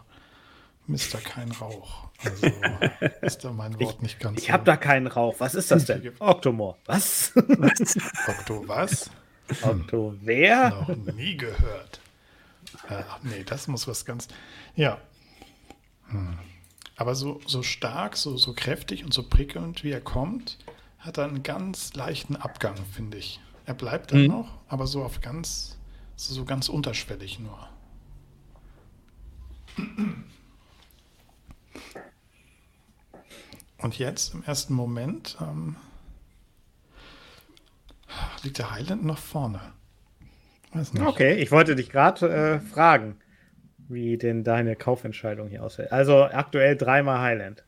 [0.87, 1.19] Mr.
[1.23, 2.09] Kein Rauch.
[2.25, 2.47] Also
[3.23, 5.35] ist da mein Wort nicht ganz Ich habe da keinen Rauch.
[5.39, 6.13] Was ist das denn?
[6.19, 6.77] Octomore.
[6.87, 7.33] Was?
[8.27, 9.11] Okto, was?
[9.63, 10.71] Octo, wer?
[10.71, 12.01] Noch nie gehört.
[12.89, 14.29] Äh, nee, das muss was ganz.
[14.75, 14.99] Ja.
[16.09, 16.39] Hm.
[16.97, 20.59] Aber so, so stark, so, so kräftig und so prickelnd, wie er kommt,
[20.99, 23.41] hat er einen ganz leichten Abgang, finde ich.
[23.67, 24.29] Er bleibt dann Mhm.
[24.29, 25.77] noch, aber so auf ganz,
[26.17, 27.69] so, so ganz unterschwellig nur.
[33.79, 35.77] Und jetzt im ersten Moment ähm,
[38.43, 39.61] liegt der Highland noch vorne.
[41.05, 43.19] Okay, ich wollte dich gerade äh, fragen,
[43.89, 45.93] wie denn deine Kaufentscheidung hier aussieht.
[45.93, 47.65] Also aktuell dreimal Highland.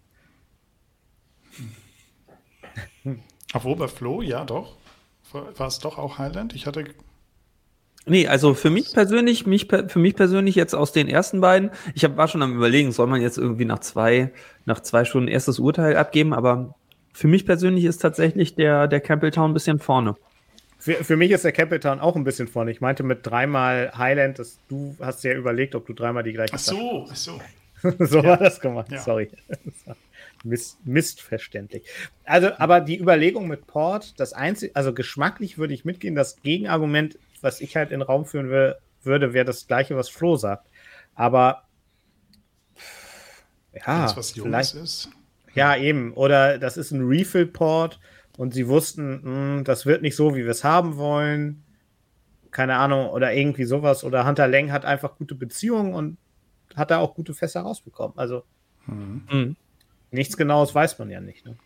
[3.54, 4.76] Obwohl bei Flo, ja doch.
[5.32, 6.54] War war es doch auch Highland?
[6.54, 6.84] Ich hatte.
[8.08, 12.04] Nee, also für mich persönlich, mich, für mich persönlich jetzt aus den ersten beiden, ich
[12.04, 14.30] hab, war schon am überlegen, soll man jetzt irgendwie nach zwei,
[14.64, 16.74] nach zwei Stunden erstes Urteil abgeben, aber
[17.12, 20.14] für mich persönlich ist tatsächlich der, der Campbelltown ein bisschen vorne.
[20.78, 22.70] Für, für mich ist der Capital auch ein bisschen vorne.
[22.70, 26.54] Ich meinte mit dreimal Highland, dass du hast ja überlegt, ob du dreimal die gleiche
[26.54, 27.40] Ach so, ach so.
[27.98, 28.90] so war das gemacht.
[28.92, 29.00] Ja.
[29.00, 29.28] Sorry.
[30.44, 31.82] Mist, mistverständlich.
[32.24, 36.14] Also, aber die Überlegung mit Port, das einzige, also geschmacklich würde ich mitgehen.
[36.14, 40.08] Das Gegenargument, was ich halt in den Raum führen will, würde, wäre das gleiche, was
[40.08, 40.68] Flo sagt.
[41.14, 41.64] Aber
[43.86, 45.08] ja, es was vielleicht, ist.
[45.54, 46.12] ja, eben.
[46.14, 48.00] Oder das ist ein Refill-Port
[48.36, 51.64] und sie wussten, mh, das wird nicht so, wie wir es haben wollen.
[52.50, 54.04] Keine Ahnung, oder irgendwie sowas.
[54.04, 56.16] Oder Hunter Leng hat einfach gute Beziehungen und
[56.74, 58.16] hat da auch gute Fässer rausbekommen.
[58.18, 58.44] Also
[58.86, 59.22] Hm.
[59.30, 59.56] Mhm.
[60.10, 61.44] nichts Genaues weiß man ja nicht.
[61.44, 61.56] Ne?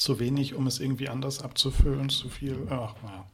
[0.00, 2.66] Zu wenig, um es irgendwie anders abzufüllen, zu viel.
[2.70, 3.26] Ach, ja.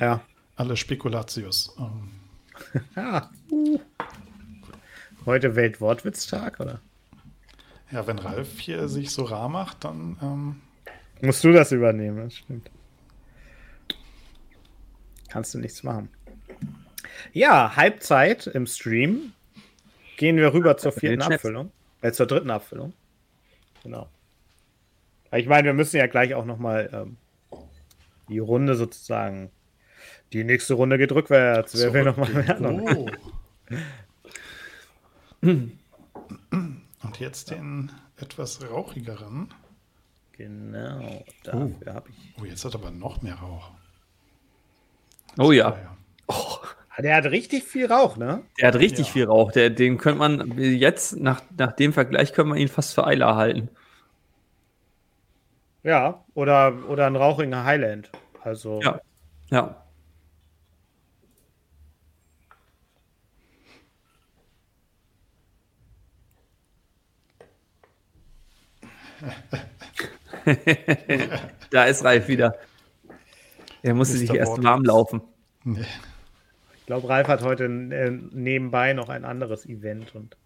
[0.00, 0.20] Ja.
[0.56, 1.76] Alle Spekulatius.
[1.78, 2.10] Ähm,
[2.96, 3.30] ja.
[3.50, 3.78] Uh.
[5.24, 6.80] Heute Weltwortwitztag, oder?
[7.92, 10.16] ja, wenn Ralf hier sich so rar macht, dann.
[10.22, 10.60] Ähm,
[11.20, 12.70] Musst du das übernehmen, das stimmt.
[15.28, 16.08] Kannst du nichts machen.
[17.32, 19.32] Ja, Halbzeit im Stream.
[20.16, 21.22] Gehen wir rüber zur vierten.
[21.22, 21.70] Abfüllung.
[22.00, 22.92] Äh, zur dritten Abfüllung.
[23.82, 24.08] Genau.
[25.32, 27.16] Ich meine, wir müssen ja gleich auch nochmal ähm,
[28.28, 29.50] die Runde sozusagen.
[30.32, 31.78] Die nächste Runde geht rückwärts.
[31.78, 32.58] Wer will noch mal mehr?
[32.60, 33.06] Oh.
[35.42, 37.90] Und jetzt den
[38.20, 39.52] etwas rauchigeren.
[40.32, 42.34] Genau, dafür habe ich.
[42.40, 43.70] Oh, jetzt hat aber noch mehr Rauch.
[45.38, 45.70] Oh ja.
[45.70, 45.96] Naja.
[46.94, 48.42] Ah, Der hat richtig viel Rauch, ne?
[48.60, 49.12] Der hat richtig Ja.
[49.12, 49.52] viel Rauch.
[49.52, 53.36] Der, den könnte man jetzt, nach, nach dem Vergleich, können wir ihn fast für Eiler
[53.36, 53.68] halten.
[55.82, 58.10] Ja, oder, oder ein rauchiger Highland.
[58.42, 59.00] Also, Ja.
[59.50, 59.76] Ja.
[71.70, 72.56] da ist Ralf wieder.
[73.82, 75.22] Er musste sich erst warm laufen.
[75.64, 75.84] Nee.
[76.76, 80.36] ich glaube, Ralf hat heute äh, nebenbei noch ein anderes Event und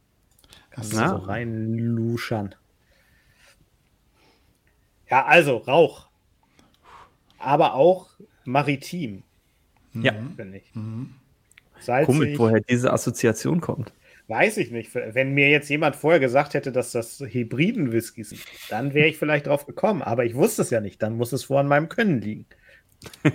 [0.70, 1.02] kann so.
[1.02, 2.54] reinluschern.
[5.10, 6.06] Ja, also Rauch.
[7.38, 8.08] Aber auch
[8.44, 9.22] maritim,
[9.92, 10.14] Ja.
[10.36, 10.74] finde ich.
[10.74, 11.14] Mhm.
[11.78, 13.92] Salzig, Komisch, woher diese Assoziation kommt.
[14.28, 14.94] weiß ich nicht.
[14.94, 19.46] Wenn mir jetzt jemand vorher gesagt hätte, dass das Hybriden-Whiskys sind, dann wäre ich vielleicht
[19.46, 20.02] drauf gekommen.
[20.02, 21.02] Aber ich wusste es ja nicht.
[21.02, 22.46] Dann muss es wohl an meinem Können liegen.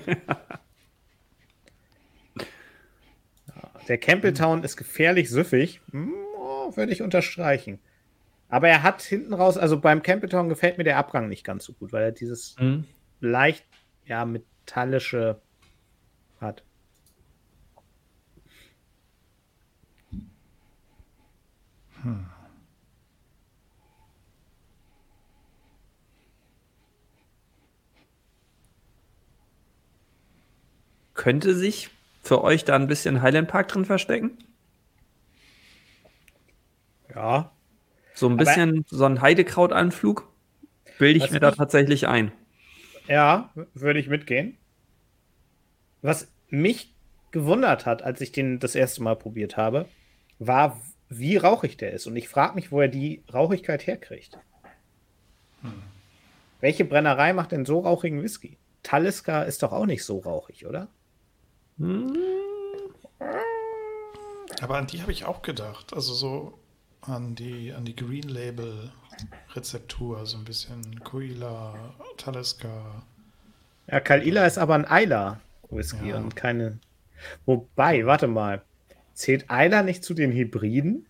[3.88, 5.82] Der Campbelltown ist gefährlich süffig.
[5.92, 7.80] Hm, oh, Würde ich unterstreichen.
[8.52, 11.72] Aber er hat hinten raus, also beim Campbelltown gefällt mir der Abgang nicht ganz so
[11.72, 12.86] gut, weil er dieses Mhm.
[13.22, 13.66] leicht,
[14.06, 15.42] ja, metallische
[16.42, 16.64] hat.
[31.14, 31.90] Könnte sich
[32.22, 34.38] für euch da ein bisschen Highland Park drin verstecken?
[37.14, 37.52] Ja,
[38.22, 40.30] So ein Aber- bisschen so ein Heidekrautanflug?
[41.00, 42.32] Bilde ich mir da ich- tatsächlich ein.
[43.08, 44.60] Ja, würde ich mitgehen.
[46.04, 46.94] Was mich
[47.32, 49.88] gewundert hat, als ich den das erste Mal probiert habe,
[50.38, 50.80] war,
[51.10, 52.06] wie rauchig der ist.
[52.06, 54.38] Und ich frage mich, wo er die Rauchigkeit herkriegt.
[56.60, 58.60] Welche Brennerei macht denn so rauchigen Whisky?
[58.84, 60.90] Talisker ist doch auch nicht so rauchig, oder?
[64.62, 65.92] Aber an die habe ich auch gedacht.
[65.96, 66.60] Also so
[67.02, 68.92] an die, an die Green Label
[69.54, 71.76] Rezeptur, so ein bisschen Kuila,
[72.18, 73.04] Talisker.
[73.88, 76.18] Ja, Kalila ist aber ein Eiler Whisky Ja.
[76.18, 76.80] und keine.
[77.46, 78.62] Wobei, warte mal.
[79.14, 81.06] Zählt Eiler nicht zu den Hybriden?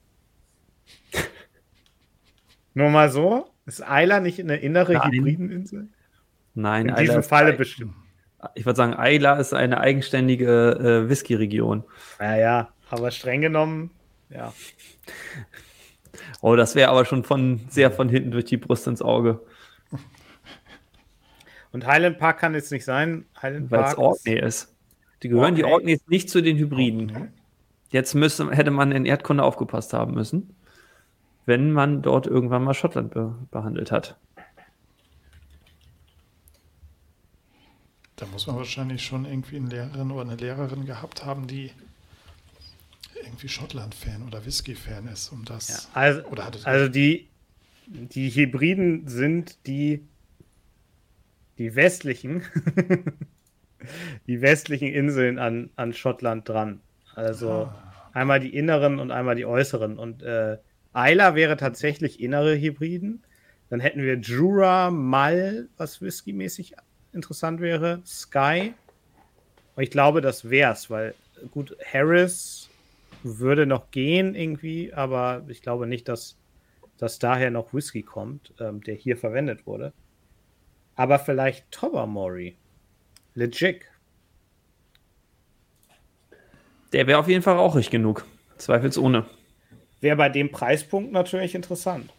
[2.74, 3.50] Nur mal so?
[3.66, 5.12] Ist Eiler nicht eine innere Nein.
[5.12, 5.88] Hybrideninsel?
[6.56, 7.94] Nein, In Eiler diesem Falle bestimmt.
[8.56, 11.84] Ich würde sagen, Eila ist eine eigenständige äh, Whisky-Region.
[12.20, 13.92] Naja, aber streng genommen,
[14.30, 14.52] ja.
[16.42, 19.42] Oh, das wäre aber schon von sehr von hinten durch die Brust ins Auge.
[21.72, 23.26] Und Highland Park kann jetzt nicht sein.
[23.42, 24.76] Highland Weil es Park Orkney ist.
[25.24, 25.94] Die gehören die Orkney?
[25.94, 27.12] Orkneys nicht zu den Hybriden.
[27.12, 27.30] Orkney.
[27.92, 30.56] Jetzt müsste, hätte man in Erdkunde aufgepasst haben müssen,
[31.46, 34.18] wenn man dort irgendwann mal Schottland be behandelt hat.
[38.16, 41.72] Da muss man wahrscheinlich schon irgendwie einen Lehrerin oder eine Lehrerin gehabt haben, die
[43.24, 45.68] irgendwie Schottland-Fan oder Whisky-Fan ist, um das.
[45.70, 46.24] Ja, also,
[46.64, 47.28] also die,
[47.88, 50.06] die Hybriden sind die,
[51.58, 52.44] die westlichen,
[54.28, 56.82] die westlichen Inseln an, an Schottland dran.
[57.16, 57.72] Also
[58.14, 59.98] einmal die inneren und einmal die äußeren.
[59.98, 60.58] Und äh,
[60.96, 63.24] Isla wäre tatsächlich innere Hybriden.
[63.70, 66.76] Dann hätten wir Jura, Mal, was whisky-mäßig
[67.14, 68.74] interessant wäre, Sky.
[69.76, 71.16] Und ich glaube, das wär's, weil
[71.52, 72.70] gut, Harris
[73.24, 76.38] würde noch gehen irgendwie, aber ich glaube nicht, dass,
[76.98, 79.94] dass daher noch Whisky kommt, ähm, der hier verwendet wurde.
[80.96, 82.56] Aber vielleicht Tobermory.
[83.34, 83.82] Legit.
[86.94, 88.26] Der wäre auf jeden Fall rauchig genug.
[88.58, 89.26] Zweifelsohne.
[90.02, 92.12] Wäre bei dem Preispunkt natürlich interessant.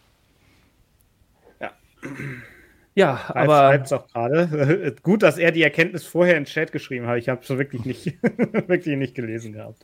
[2.95, 4.95] Ja, Ralf aber schreibt's auch gerade.
[5.03, 7.17] Gut, dass er die Erkenntnis vorher in den Chat geschrieben hat.
[7.17, 8.21] Ich habe es wirklich nicht,
[8.67, 9.83] wirklich nicht gelesen gehabt.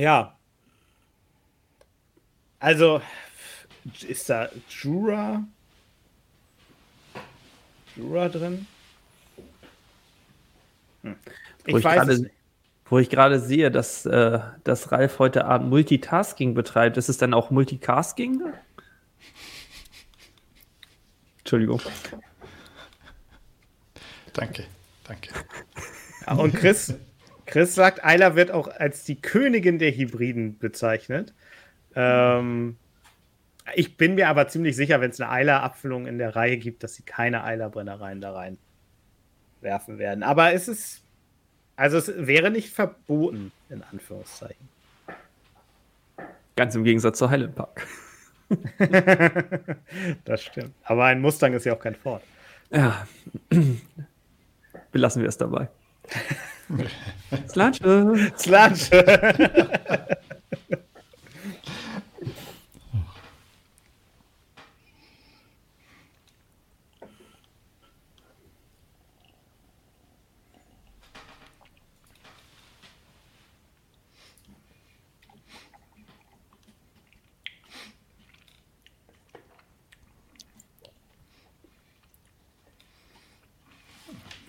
[0.00, 0.34] Ja.
[2.58, 3.02] Also,
[4.08, 5.44] ist da Jura?
[7.96, 8.66] Jura drin?
[11.02, 11.16] Hm.
[11.66, 12.30] Wo ich gerade-
[12.86, 17.34] wo ich gerade sehe, dass, äh, dass Ralf heute Abend Multitasking betreibt, ist es dann
[17.34, 18.42] auch Multicasking?
[21.40, 21.82] Entschuldigung.
[24.32, 24.64] Danke,
[25.04, 25.30] danke.
[26.26, 26.94] Ja, und Chris,
[27.50, 31.34] Chris sagt, Ayla wird auch als die Königin der Hybriden bezeichnet.
[31.96, 32.76] Ähm,
[33.74, 36.94] ich bin mir aber ziemlich sicher, wenn es eine Ayla-Abfüllung in der Reihe gibt, dass
[36.94, 38.56] sie keine Ayla-Brennereien da rein
[39.60, 40.22] werfen werden.
[40.22, 41.02] Aber es ist,
[41.74, 44.68] also es wäre nicht verboten, in Anführungszeichen.
[46.54, 47.84] Ganz im Gegensatz zu Highland Park.
[50.24, 50.74] das stimmt.
[50.84, 52.22] Aber ein Mustang ist ja auch kein Ford.
[52.70, 53.08] Ja.
[54.92, 55.68] Belassen wir es dabei.
[57.48, 58.32] Slatsche.
[58.36, 58.90] Sludge.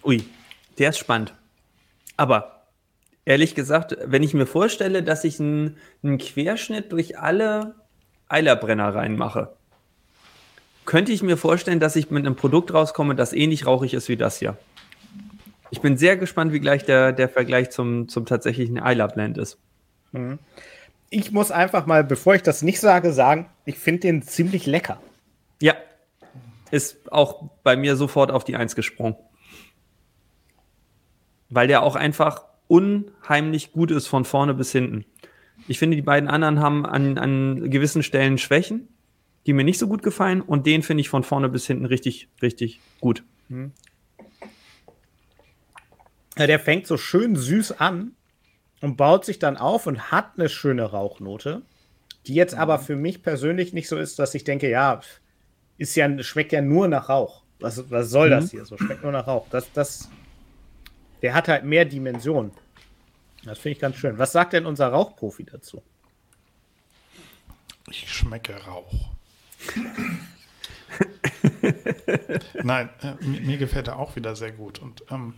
[0.03, 0.23] Ui,
[0.77, 1.33] der ist spannend.
[2.21, 2.67] Aber
[3.25, 7.73] ehrlich gesagt, wenn ich mir vorstelle, dass ich einen, einen Querschnitt durch alle
[8.29, 9.53] Eilerbrennereien mache,
[10.85, 14.17] könnte ich mir vorstellen, dass ich mit einem Produkt rauskomme, das ähnlich rauchig ist wie
[14.17, 14.55] das hier.
[15.71, 19.57] Ich bin sehr gespannt, wie gleich der, der Vergleich zum, zum tatsächlichen Eiler-Blend ist.
[21.09, 25.01] Ich muss einfach mal, bevor ich das nicht sage, sagen, ich finde den ziemlich lecker.
[25.59, 25.73] Ja,
[26.69, 29.15] ist auch bei mir sofort auf die Eins gesprungen.
[31.51, 35.05] Weil der auch einfach unheimlich gut ist von vorne bis hinten.
[35.67, 38.87] Ich finde, die beiden anderen haben an, an gewissen Stellen Schwächen,
[39.45, 40.41] die mir nicht so gut gefallen.
[40.41, 43.23] Und den finde ich von vorne bis hinten richtig, richtig gut.
[46.37, 48.13] Ja, der fängt so schön süß an
[48.79, 51.61] und baut sich dann auf und hat eine schöne Rauchnote,
[52.25, 55.01] die jetzt aber für mich persönlich nicht so ist, dass ich denke, ja,
[55.77, 57.43] ist ja, schmeckt ja nur nach Rauch.
[57.59, 58.65] Was, was soll das hier?
[58.65, 59.47] So schmeckt nur nach Rauch.
[59.49, 60.09] Das, das,
[61.21, 62.51] der hat halt mehr Dimensionen.
[63.43, 64.17] Das finde ich ganz schön.
[64.17, 65.81] Was sagt denn unser Rauchprofi dazu?
[67.89, 69.09] Ich schmecke Rauch.
[72.63, 74.79] Nein, äh, mir, mir gefällt er auch wieder sehr gut.
[74.79, 75.35] Und ähm,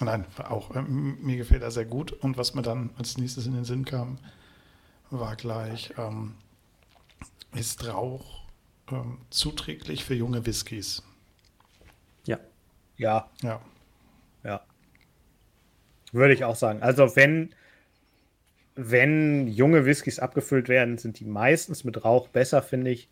[0.00, 2.12] nein, auch äh, mir gefällt er sehr gut.
[2.12, 4.18] Und was mir dann als nächstes in den Sinn kam,
[5.10, 6.34] war gleich, ähm,
[7.54, 8.42] ist Rauch
[8.90, 11.02] ähm, zuträglich für junge Whiskys.
[12.26, 12.38] Ja.
[12.96, 13.60] Ja, Ja,
[14.44, 14.60] ja.
[16.12, 16.82] Würde ich auch sagen.
[16.82, 17.50] Also wenn,
[18.74, 23.08] wenn junge Whiskys abgefüllt werden, sind die meistens mit Rauch besser, finde ich,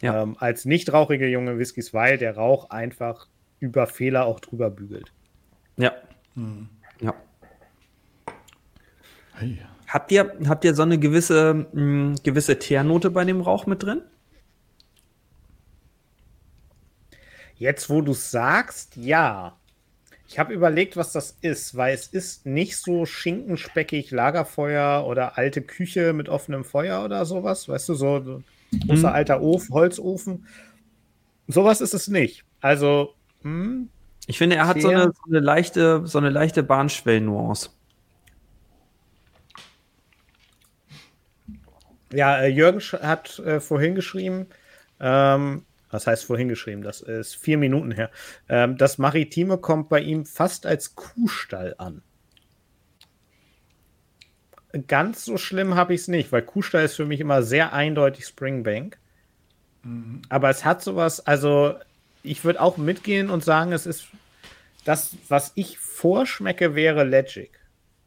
[0.00, 0.22] Ja.
[0.22, 3.26] ähm, als nicht rauchige junge Whiskys, weil der Rauch einfach
[3.58, 5.12] über Fehler auch drüber bügelt.
[5.76, 5.92] Ja.
[7.00, 7.14] Ja.
[9.34, 9.58] hey.
[9.88, 14.02] Habt ihr, habt ihr so eine gewisse, mh, gewisse Teernote bei dem Rauch mit drin?
[17.56, 19.56] Jetzt, wo du sagst, ja.
[20.30, 25.60] Ich habe überlegt, was das ist, weil es ist nicht so schinkenspeckig Lagerfeuer oder alte
[25.60, 27.68] Küche mit offenem Feuer oder sowas.
[27.68, 28.40] Weißt du, so
[28.86, 29.14] großer Mhm.
[29.14, 30.46] alter Ofen, Holzofen.
[31.48, 32.44] Sowas ist es nicht.
[32.60, 33.12] Also,
[33.42, 33.90] hm,
[34.28, 37.70] Ich finde, er hat so eine, so eine leichte, so eine leichte Bahnschwellen-Nuance.
[42.12, 44.46] Ja, äh, Jürgen hat äh, vorhin geschrieben,
[45.00, 46.82] ähm, was heißt vorhin geschrieben?
[46.82, 48.10] Das ist vier Minuten her.
[48.48, 52.02] Ähm, das Maritime kommt bei ihm fast als Kuhstall an.
[54.86, 58.24] Ganz so schlimm habe ich es nicht, weil Kuhstall ist für mich immer sehr eindeutig
[58.26, 58.98] Springbank.
[60.28, 61.74] Aber es hat sowas, also
[62.22, 64.08] ich würde auch mitgehen und sagen, es ist
[64.84, 67.50] das, was ich vorschmecke, wäre Legic.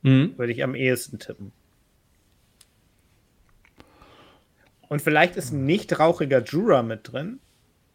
[0.04, 0.38] Mhm.
[0.38, 1.52] Würde ich am ehesten tippen.
[4.88, 7.40] Und vielleicht ist ein nicht rauchiger Jura mit drin,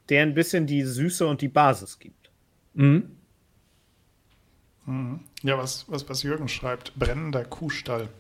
[0.09, 2.31] der ein bisschen die Süße und die Basis gibt.
[2.75, 3.11] Mhm.
[5.43, 8.09] Ja, was, was, was Jürgen schreibt, brennender Kuhstall.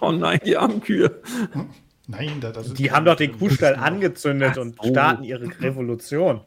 [0.00, 1.20] Oh nein, die armen Kühe.
[2.06, 4.88] Nein, da, das ist Die haben doch den Kuhstall angezündet und so.
[4.88, 6.40] starten ihre Revolution.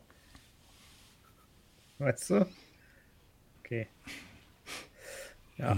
[2.00, 2.48] Weißt du?
[3.60, 3.88] Okay.
[5.58, 5.76] Ja.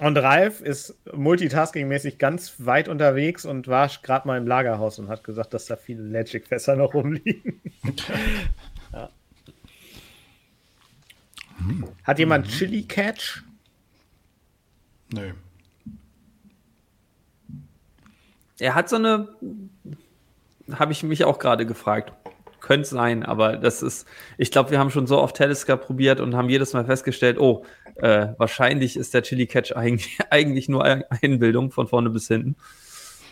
[0.00, 5.24] Und Ralf ist multitasking-mäßig ganz weit unterwegs und war gerade mal im Lagerhaus und hat
[5.24, 7.60] gesagt, dass da viele Legic-Fässer noch rumliegen.
[8.92, 9.10] ja.
[12.04, 13.42] Hat jemand Chili Catch?
[15.12, 15.32] Nö.
[18.58, 19.28] Er hat so eine,
[20.72, 22.12] habe ich mich auch gerade gefragt.
[22.60, 24.06] Könnte sein, aber das ist,
[24.36, 27.64] ich glaube, wir haben schon so oft Telescope probiert und haben jedes Mal festgestellt, oh,
[27.96, 32.56] äh, wahrscheinlich ist der Chili Catch eigentlich, eigentlich nur Ein- Einbildung von vorne bis hinten.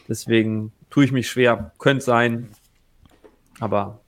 [0.09, 1.73] Deswegen tue ich mich schwer.
[1.79, 2.49] Könnte sein,
[3.61, 4.01] aber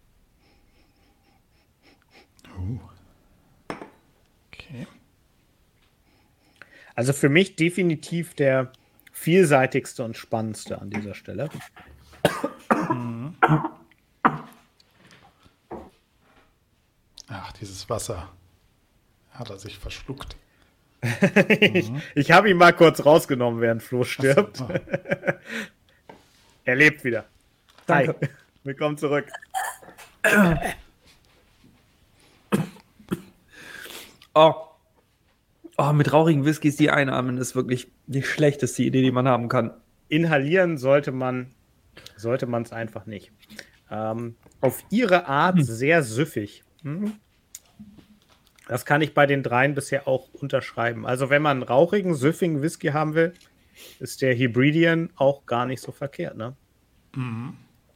[4.52, 4.86] Okay.
[6.94, 8.72] Also für mich definitiv der
[9.12, 11.48] vielseitigste und spannendste an dieser Stelle.
[17.28, 18.28] Ach, dieses Wasser.
[19.40, 20.36] Hat er sich verschluckt.
[21.48, 24.60] ich ich habe ihn mal kurz rausgenommen, während Flo stirbt.
[24.60, 24.78] Ah,
[26.64, 27.24] Er lebt wieder.
[27.86, 28.16] Danke.
[28.20, 28.28] Hi.
[28.64, 29.24] Willkommen zurück.
[34.34, 34.54] oh,
[35.78, 39.72] oh, mit rauchigen Whiskys die einatmen ist wirklich die schlechteste Idee, die man haben kann.
[40.08, 41.54] Inhalieren sollte man
[42.14, 43.32] sollte man es einfach nicht.
[43.90, 46.62] Ähm, auf ihre Art sehr süffig.
[46.82, 47.14] Hm?
[48.70, 51.04] Das kann ich bei den dreien bisher auch unterschreiben.
[51.04, 53.34] Also wenn man einen rauchigen, süffigen Whisky haben will,
[53.98, 56.36] ist der Hebridean auch gar nicht so verkehrt.
[56.36, 56.54] Ne?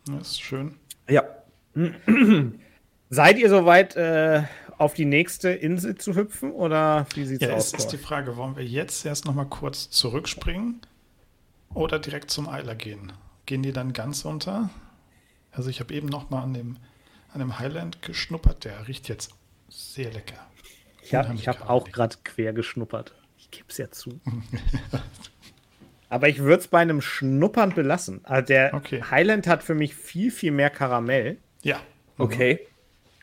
[0.07, 0.75] Das ist schön.
[1.09, 1.23] Ja.
[3.09, 4.43] Seid ihr soweit, äh,
[4.77, 7.69] auf die nächste Insel zu hüpfen oder wie sieht's Ja, aus?
[7.69, 7.97] es ist die?
[7.97, 10.81] Frage, wollen wir jetzt erst noch mal kurz zurückspringen
[11.73, 13.13] oder direkt zum Eiler gehen?
[13.47, 14.71] Gehen die dann ganz unter?
[15.53, 16.79] Also ich habe eben noch mal an dem,
[17.33, 18.65] an dem Highland geschnuppert.
[18.65, 19.31] Der riecht jetzt
[19.69, 20.45] sehr lecker.
[21.05, 23.15] Ich habe hab auch gerade quer geschnuppert.
[23.39, 24.21] Ich gebe es ja zu.
[26.09, 28.21] Aber ich würde es bei einem Schnuppern belassen.
[28.25, 29.03] Also der Okay.
[29.11, 31.39] Highland hat für mich viel, viel mehr Karamell.
[31.63, 31.81] Ja,
[32.19, 32.61] Okay.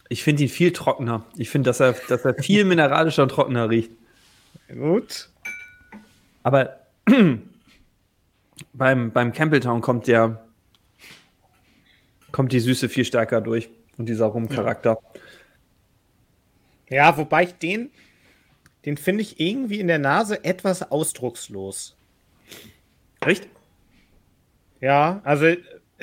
[0.10, 1.24] Ich finde ihn viel trockener.
[1.38, 3.92] Ich finde, dass er, dass er viel mineralischer und trockener riecht.
[4.68, 5.30] Gut.
[6.44, 6.82] Aber
[8.74, 10.44] beim, beim Campbelltown kommt der
[12.34, 14.98] kommt die Süße viel stärker durch und dieser Rumcharakter.
[15.14, 15.20] Ja,
[17.18, 17.90] wobei ich den,
[18.86, 21.96] den finde ich irgendwie in der Nase etwas ausdruckslos.
[23.22, 23.48] Echt?
[24.82, 25.56] Ja, also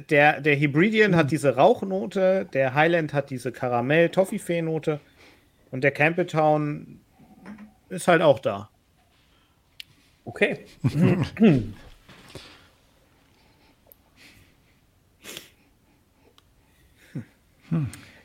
[0.08, 5.00] der, der Hebridean hat diese Rauchnote, der Highland hat diese Karamell-Toffifee-Note
[5.70, 7.00] und der Campbelltown
[7.88, 8.70] ist halt auch da.
[10.24, 10.64] Okay.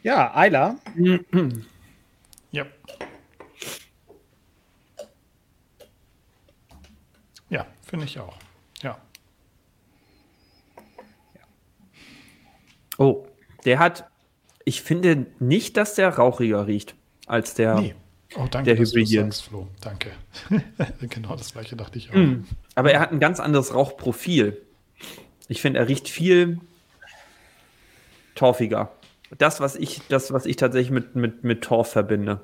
[0.03, 0.78] Ja, Ayla,
[2.53, 2.65] ja.
[7.49, 8.37] Ja, finde ich auch.
[8.81, 8.97] Ja.
[12.97, 13.27] Oh,
[13.65, 14.09] der hat.
[14.65, 16.95] Ich finde nicht, dass der rauchiger riecht
[17.27, 17.75] als der.
[17.75, 17.95] Nee.
[18.35, 19.67] Oh, danke, Der dass du sagst, Flo.
[19.81, 20.11] Danke.
[21.01, 22.15] genau das gleiche dachte ich auch.
[22.15, 22.45] Mm.
[22.75, 24.59] Aber er hat ein ganz anderes Rauchprofil.
[25.47, 26.59] Ich finde, er riecht viel
[28.35, 28.91] torfiger.
[29.38, 32.41] Das, was ich, das, was ich tatsächlich mit, mit, mit Torf verbinde.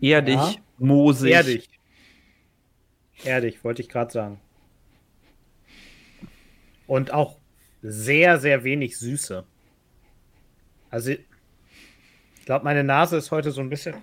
[0.00, 0.54] Erdig, Ja.
[0.78, 1.32] moosig.
[1.32, 1.68] erdig.
[3.24, 4.40] Erdig, wollte ich gerade sagen.
[6.86, 7.38] Und auch
[7.82, 9.44] sehr, sehr wenig Süße.
[10.90, 13.94] Also, ich glaube, meine Nase ist heute so ein bisschen,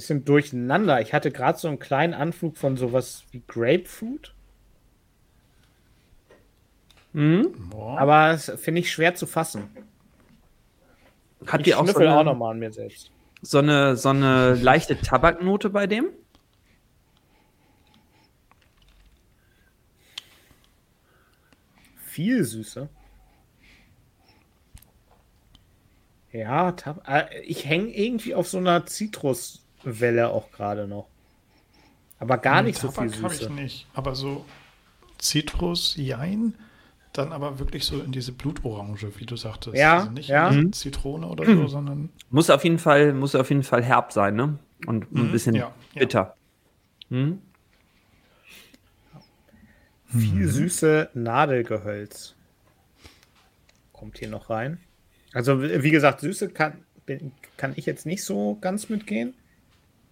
[0.00, 1.00] bisschen durcheinander.
[1.00, 4.34] Ich hatte gerade so einen kleinen Anflug von sowas wie Grapefruit,
[7.12, 7.72] Mhm.
[7.96, 9.68] Aber das finde ich schwer zu fassen.
[11.46, 13.10] Hat Ich die auch so schnüffel auch eine, nochmal an mir selbst.
[13.42, 16.10] so eine, so eine leichte Tabaknote bei dem.
[21.96, 22.88] Viel Süße.
[26.32, 28.86] Ja, Tab äh, ich hänge irgendwie auf so einer
[29.82, 31.06] Zitruswelle auch gerade noch.
[32.18, 33.52] Aber gar nicht so viel Tabak habe ich Süße.
[33.52, 33.86] nicht.
[33.94, 34.44] Aber so
[35.18, 36.54] Zitrus, Jein,
[37.12, 39.76] dann aber wirklich so in diese Blutorange, wie du sagtest.
[39.76, 40.48] Ja, also nicht ja.
[40.48, 44.12] in die Zitrone oder so, sondern Muss auf jeden Fall, muss auf jeden Fall herb
[44.12, 44.58] sein, ne?
[44.86, 46.00] Und ein Mhm, bisschen ja, ja.
[46.00, 46.34] bitter.
[47.08, 47.40] Hm?
[50.06, 52.34] Viel Süße Nadelgehölz.
[53.92, 54.78] Kommt hier noch rein.
[55.32, 59.34] Also, wie wie gesagt, Süße kann, bin- kann ich jetzt nicht so ganz mitgehen.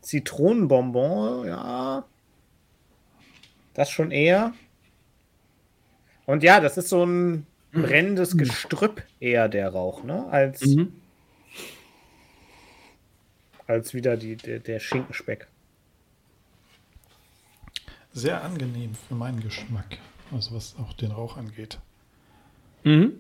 [0.01, 2.05] Zitronenbonbon, ja.
[3.75, 4.53] Das schon eher.
[6.27, 10.27] Und ja, das ist so ein brennendes Gestrüpp eher der Rauch, ne?
[10.31, 10.93] Als, Mhm.
[13.67, 15.47] als wieder die, der, der Schinkenspeck.
[18.15, 19.99] sehr angenehm für meinen Geschmack.
[20.33, 21.79] Also was auch den Rauch angeht.
[22.83, 23.13] Mhm.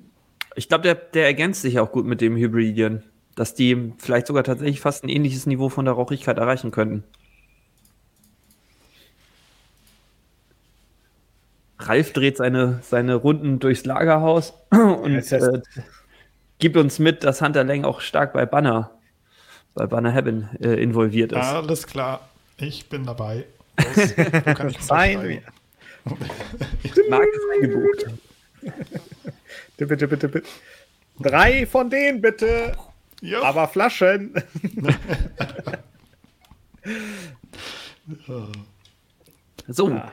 [0.56, 3.04] Ich glaube, der, der ergänzt sich auch gut mit dem Hybridien,
[3.38, 7.04] dass die vielleicht sogar tatsächlich fast ein ähnliches Niveau von der Rauchigkeit erreichen könnten.
[11.78, 15.62] Ralf dreht seine, seine Runden durchs Lagerhaus und äh,
[16.58, 18.90] gibt uns mit, dass Hunter Lang auch stark bei Banner,
[19.74, 21.38] bei Banner Heaven äh, involviert ist.
[21.38, 23.44] Alles klar, ich bin dabei.
[23.76, 25.42] Los, kann ich unterschreiben?
[27.08, 28.06] Mark ist eingebucht.
[29.76, 30.48] Bitte, bitte, bitte, bitte.
[31.20, 32.74] Drei von denen bitte.
[33.20, 34.34] Ja, Aber Flaschen.
[39.66, 40.12] So, Ja.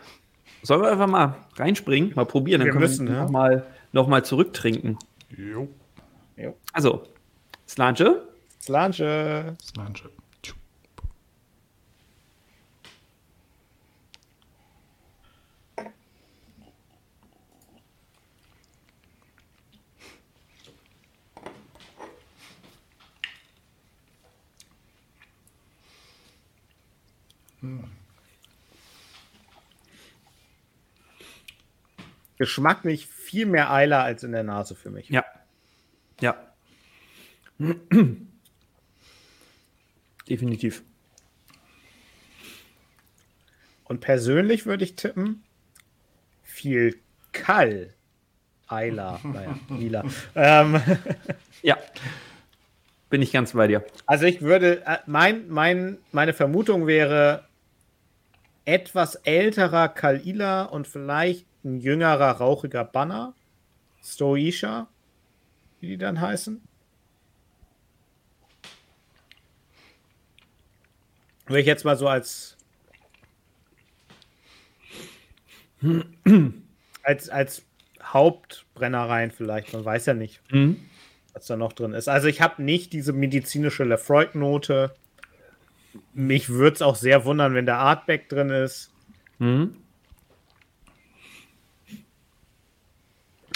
[0.64, 3.22] sollen wir einfach mal reinspringen, mal probieren, dann Wir können müssen, wir ne?
[3.22, 4.98] noch mal, noch mal zurücktrinken.
[5.38, 5.70] jo,
[6.74, 7.04] Also,
[7.68, 8.22] Slange,
[8.62, 9.56] Slange.
[9.62, 10.02] Slange.
[32.38, 35.10] Geschmacklich viel mehr Eiler als in der Nase für mich.
[35.10, 35.24] Ja.
[36.20, 36.36] Ja.
[40.30, 40.84] Definitiv.
[43.86, 45.44] Und persönlich würde ich tippen,
[46.44, 47.00] viel
[47.32, 47.94] Kall.
[48.68, 50.04] Eiler, naja, lila.
[50.34, 50.82] ähm,
[51.62, 51.78] Ja.
[53.12, 53.86] Bin ich ganz bei dir.
[54.08, 57.45] also ich würde, äh, mein, mein, meine Vermutung wäre
[58.66, 63.34] etwas älterer Kalila und vielleicht ein jüngerer, rauchiger Banner.
[64.04, 64.88] Stoisha,
[65.80, 66.62] wie die dann heißen.
[71.48, 72.58] Würde ich jetzt mal so als
[77.04, 77.66] als, als
[78.02, 80.84] Hauptbrennereien vielleicht, man weiß ja nicht, Mhm.
[81.34, 82.08] was da noch drin ist.
[82.08, 84.96] Also ich habe nicht diese medizinische Lefroy-Note.
[86.14, 88.92] Mich würde es auch sehr wundern, wenn der Artback drin ist.
[89.40, 89.76] Mhm.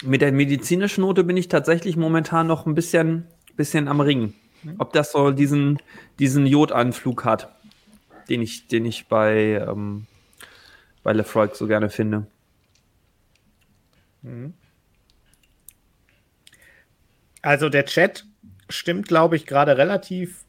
[0.03, 3.27] Mit der medizinischen Note bin ich tatsächlich momentan noch ein bisschen,
[3.57, 4.33] bisschen am Ringen.
[4.77, 5.79] Ob das so diesen,
[6.19, 7.55] diesen Jodanflug hat,
[8.29, 10.05] den ich, den ich bei, ähm,
[11.03, 12.27] bei Lefroy so gerne finde.
[17.41, 18.25] Also der Chat
[18.69, 20.43] stimmt, glaube ich, gerade relativ,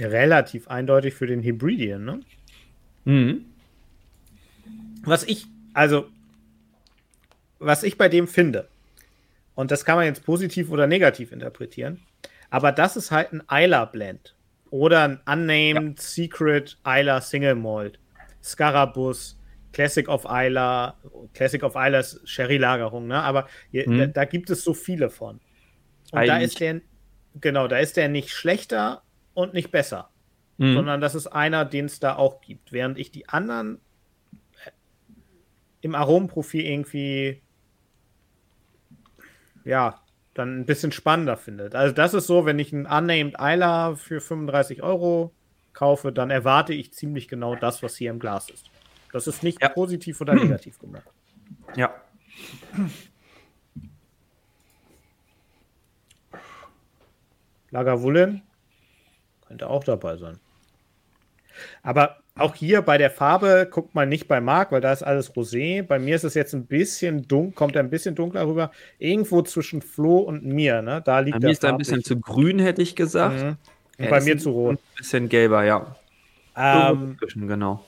[0.00, 2.04] relativ eindeutig für den Hybridian.
[2.04, 2.20] Ne?
[3.04, 3.44] Mhm.
[5.02, 6.08] Was ich, also,
[7.58, 8.68] was ich bei dem finde,
[9.54, 12.00] und das kann man jetzt positiv oder negativ interpretieren,
[12.50, 14.34] aber das ist halt ein Isla Blend
[14.70, 17.98] oder ein Unnamed Secret Isla Single Malt,
[18.42, 19.36] Scarabus,
[19.72, 20.96] Classic of Isla,
[21.34, 23.22] Classic of Isla ist Sherry-Lagerung, ne?
[23.22, 23.98] aber hier, Mhm.
[23.98, 25.40] da, da gibt es so viele von.
[26.10, 26.52] Und da Eigentlich.
[26.52, 26.80] ist der,
[27.40, 29.02] genau, da ist der nicht schlechter
[29.38, 30.10] und nicht besser
[30.60, 30.74] Mhm.
[30.74, 32.72] sondern das ist einer, den es da auch gibt.
[32.72, 33.76] Während ich die anderen
[34.64, 34.70] äh,
[35.82, 37.40] im Aromenprofil irgendwie
[39.64, 40.00] ja,
[40.34, 41.70] dann ein bisschen spannender finde.
[41.78, 45.32] Also das ist so, wenn ich einen Unnamed Isla für 35 Euro
[45.74, 48.68] kaufe, dann erwarte ich ziemlich genau das, was hier im Glas ist.
[49.12, 49.68] Das ist nicht Ja.
[49.68, 51.06] positiv oder negativ gemacht.
[51.76, 51.94] Ja.
[57.70, 58.42] Lagavulin
[59.48, 60.38] könnte auch dabei sein.
[61.82, 65.32] Aber auch hier bei der Farbe, guckt mal nicht bei Marc, weil da ist alles
[65.34, 65.82] rosé.
[65.82, 68.70] Bei mir ist es jetzt ein bisschen dunkel, kommt er ein bisschen dunkler rüber.
[68.98, 71.02] Irgendwo zwischen Flo und mir, ne?
[71.04, 73.42] Da liegt Bei der mir ist da ein bisschen zu grün, hätte ich gesagt.
[73.42, 73.56] Mhm.
[73.96, 74.78] Er bei mir ein zu rot.
[74.96, 75.96] bisschen gelber, ja.
[76.56, 77.84] Ähm, Zwischen, genau.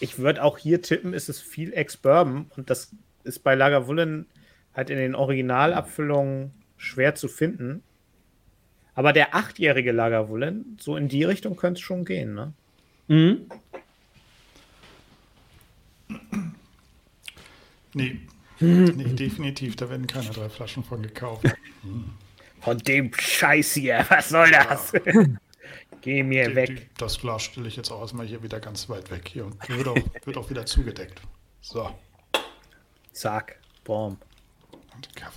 [0.00, 2.90] ich würde auch hier tippen, ist es viel Ex-Bourbon und das
[3.22, 4.26] ist bei Lagavulin
[4.74, 7.82] halt in den Originalabfüllungen schwer zu finden.
[9.00, 12.52] Aber der achtjährige Lagavulin, so in die Richtung könnte es schon gehen, ne?
[13.08, 13.46] Mhm.
[17.94, 18.20] Nee.
[18.60, 19.76] nee, definitiv.
[19.76, 21.46] Da werden keine drei Flaschen von gekauft.
[22.60, 24.92] Von dem Scheiß hier, was soll das?
[26.02, 26.68] Geh mir Die- weg.
[26.76, 29.30] Die, das Glas stelle ich jetzt auch erstmal hier wieder ganz weit weg.
[29.32, 29.96] Hier und wird auch,
[30.26, 31.22] wird auch wieder zugedeckt.
[31.62, 31.88] So.
[33.14, 34.18] Zack, boom.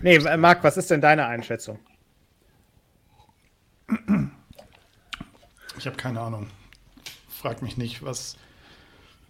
[0.02, 1.80] Nee, Marc, was ist denn deine Einschätzung?
[5.78, 6.48] Ich habe keine Ahnung.
[7.30, 8.38] Frag mich nicht, was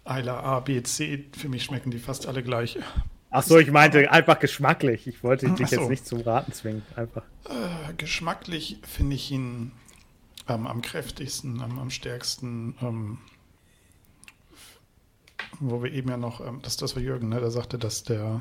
[0.04, 1.24] Eiler A, B, C.
[1.36, 2.78] Für mich schmecken die fast alle gleich.
[3.30, 5.06] Ach so, ich meinte einfach geschmacklich.
[5.06, 5.76] Ich wollte dich so.
[5.76, 6.82] jetzt nicht zum Raten zwingen.
[6.94, 7.22] Einfach.
[7.48, 9.72] Äh, geschmacklich finde ich ihn
[10.48, 12.76] ähm, am kräftigsten, am, am stärksten.
[12.80, 13.18] Ähm,
[15.60, 18.40] wo wir eben ja noch, ähm, das, das war Jürgen, ne, der sagte, dass der,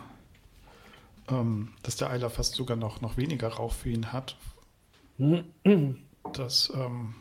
[1.29, 4.37] ähm, dass der Eiler fast sogar noch, noch weniger Rauch für ihn hat.
[6.33, 7.15] Das, ähm,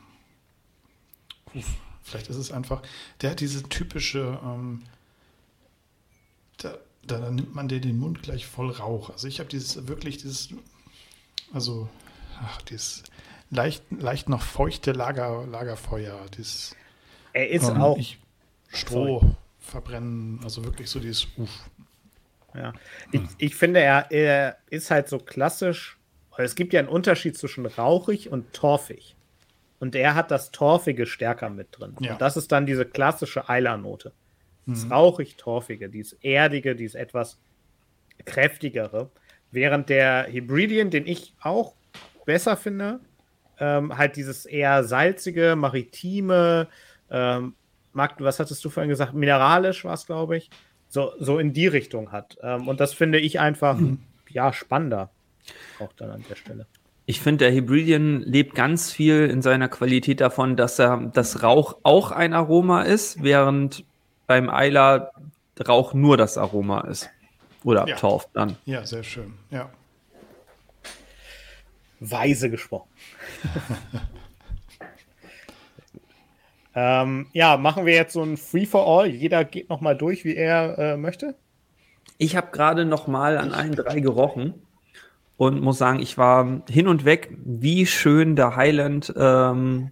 [1.55, 2.82] uff, vielleicht ist es einfach,
[3.20, 4.82] der hat diese typische, ähm,
[6.59, 9.11] da, da nimmt man dir den Mund gleich voll Rauch.
[9.11, 10.51] Also ich habe dieses wirklich dieses,
[11.53, 11.88] also
[12.40, 13.03] ach, dieses
[13.51, 16.74] leicht, leicht noch feuchte Lager, Lagerfeuer, dieses
[17.32, 17.99] Er ist ähm, auch.
[17.99, 18.18] ich,
[18.68, 21.70] Stroh verbrennen, also wirklich so dieses Uff.
[22.55, 22.72] Ja.
[23.12, 25.99] Ich, ich finde, er, er ist halt so klassisch.
[26.39, 29.16] Es gibt ja einen Unterschied zwischen rauchig und torfig.
[29.80, 31.97] Und er hat das Torfige stärker mit drin.
[32.01, 32.12] Ja.
[32.12, 34.12] Und das ist dann diese klassische Eilernote.
[34.64, 37.39] Das rauchig-torfige, dieses erdige, dieses etwas
[38.24, 39.11] kräftigere.
[39.51, 41.74] Während der Hybridian, den ich auch
[42.24, 43.01] besser finde,
[43.59, 46.68] ähm, halt dieses eher salzige, maritime,
[47.11, 47.55] ähm,
[47.93, 49.14] was hattest du vorhin gesagt?
[49.14, 50.49] Mineralisch war es, glaube ich.
[50.89, 52.39] So, so in die Richtung hat.
[52.43, 53.78] Ähm, und das finde ich einfach,
[54.30, 55.11] ja, spannender.
[55.78, 56.66] Auch dann an der Stelle.
[57.05, 61.78] Ich finde, der Hybridian lebt ganz viel in seiner Qualität davon, dass er das Rauch
[61.82, 63.84] auch ein Aroma ist, während
[64.26, 65.12] beim Eiler
[65.66, 67.11] Rauch nur das Aroma ist.
[67.64, 67.97] Oder Ja.
[67.97, 68.57] Torf dann.
[68.64, 69.34] Ja, sehr schön.
[69.51, 69.70] Ja.
[72.01, 72.88] Weise gesprochen.
[76.74, 79.07] ähm, ja, machen wir jetzt so ein Free for All.
[79.07, 81.34] Jeder geht nochmal durch, wie er äh, möchte.
[82.18, 84.55] Ich habe gerade noch mal an allen drei gerochen
[85.43, 89.90] und muss sagen, ich war hin und weg, wie schön der Highland ähm,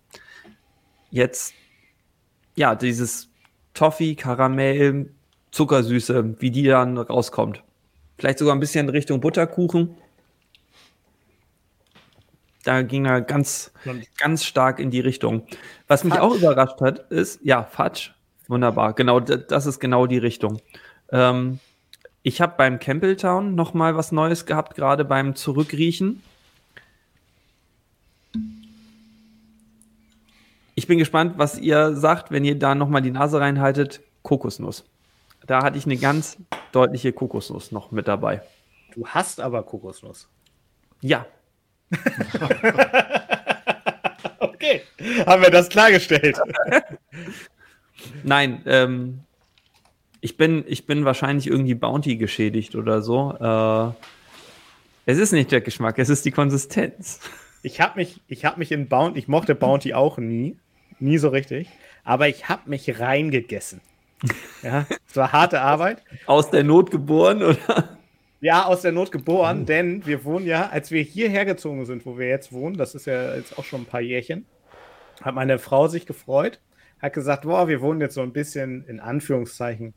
[1.10, 1.54] jetzt,
[2.54, 3.30] ja, dieses
[3.74, 5.12] Toffee, Karamell,
[5.50, 7.64] Zuckersüße, wie die dann rauskommt.
[8.16, 9.96] Vielleicht sogar ein bisschen Richtung Butterkuchen.
[12.62, 13.72] Da ging er ganz,
[14.18, 15.48] ganz stark in die Richtung.
[15.88, 16.24] Was mich Fudge.
[16.24, 18.10] auch überrascht hat, ist, ja, Fudge.
[18.46, 18.92] Wunderbar.
[18.92, 20.60] Genau, das ist genau die Richtung.
[21.10, 21.58] Ähm,
[22.22, 26.22] ich habe beim Campbelltown noch mal was Neues gehabt, gerade beim Zurückriechen.
[30.74, 34.00] Ich bin gespannt, was ihr sagt, wenn ihr da noch mal die Nase reinhaltet.
[34.22, 34.84] Kokosnuss.
[35.46, 36.36] Da hatte ich eine ganz
[36.72, 38.42] deutliche Kokosnuss noch mit dabei.
[38.94, 40.28] Du hast aber Kokosnuss.
[41.00, 41.26] Ja,
[44.38, 44.82] Okay,
[45.26, 46.38] haben wir das klargestellt.
[48.22, 49.20] nein, ähm,
[50.20, 53.34] ich bin, ich bin wahrscheinlich irgendwie Bounty geschädigt oder so.
[53.40, 57.20] Äh, es ist nicht der Geschmack, es ist die Konsistenz.
[57.62, 60.56] Ich habe mich, ich habe mich in Bounty, ich mochte Bounty auch nie,
[60.98, 61.68] nie so richtig,
[62.04, 63.80] aber ich habe mich reingegessen.
[64.62, 66.02] Ja, es war harte Arbeit.
[66.26, 67.98] Aus der Not geboren, oder?
[68.42, 72.18] Ja, aus der Not geboren, denn wir wohnen ja, als wir hierher gezogen sind, wo
[72.18, 74.44] wir jetzt wohnen, das ist ja jetzt auch schon ein paar Jährchen,
[75.22, 76.60] hat meine Frau sich gefreut,
[77.00, 79.94] hat gesagt, boah, wir wohnen jetzt so ein bisschen in Anführungszeichen,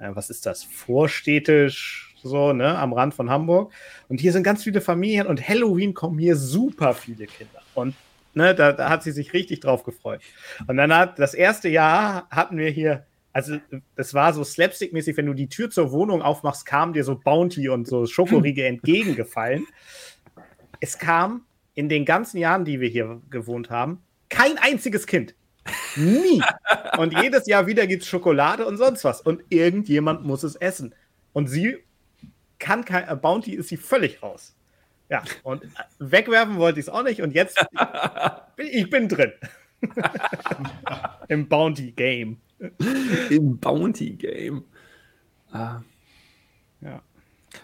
[0.00, 3.72] äh, was ist das, vorstädtisch, so, ne, am Rand von Hamburg.
[4.08, 7.60] Und hier sind ganz viele Familien und Halloween kommen hier super viele Kinder.
[7.74, 7.94] Und
[8.34, 10.20] ne, da, da hat sie sich richtig drauf gefreut.
[10.66, 13.04] Und dann hat das erste Jahr hatten wir hier
[13.38, 13.58] also
[13.94, 17.68] das war so slapstick-mäßig, wenn du die Tür zur Wohnung aufmachst, kam dir so Bounty
[17.68, 19.64] und so Schokoriegel entgegengefallen.
[20.80, 21.44] Es kam
[21.74, 25.36] in den ganzen Jahren, die wir hier gewohnt haben, kein einziges Kind.
[25.96, 26.42] Nie.
[26.98, 29.20] Und jedes Jahr wieder gibt es Schokolade und sonst was.
[29.20, 30.94] Und irgendjemand muss es essen.
[31.32, 31.78] Und sie
[32.58, 34.54] kann kein, äh, Bounty ist sie völlig raus.
[35.08, 37.22] Ja, und äh, wegwerfen wollte ich es auch nicht.
[37.22, 37.58] Und jetzt,
[38.56, 39.32] bin, ich bin drin.
[41.28, 42.38] Im Bounty-Game.
[43.30, 44.64] Im Bounty Game.
[45.52, 45.80] Ah.
[46.80, 47.02] Ja.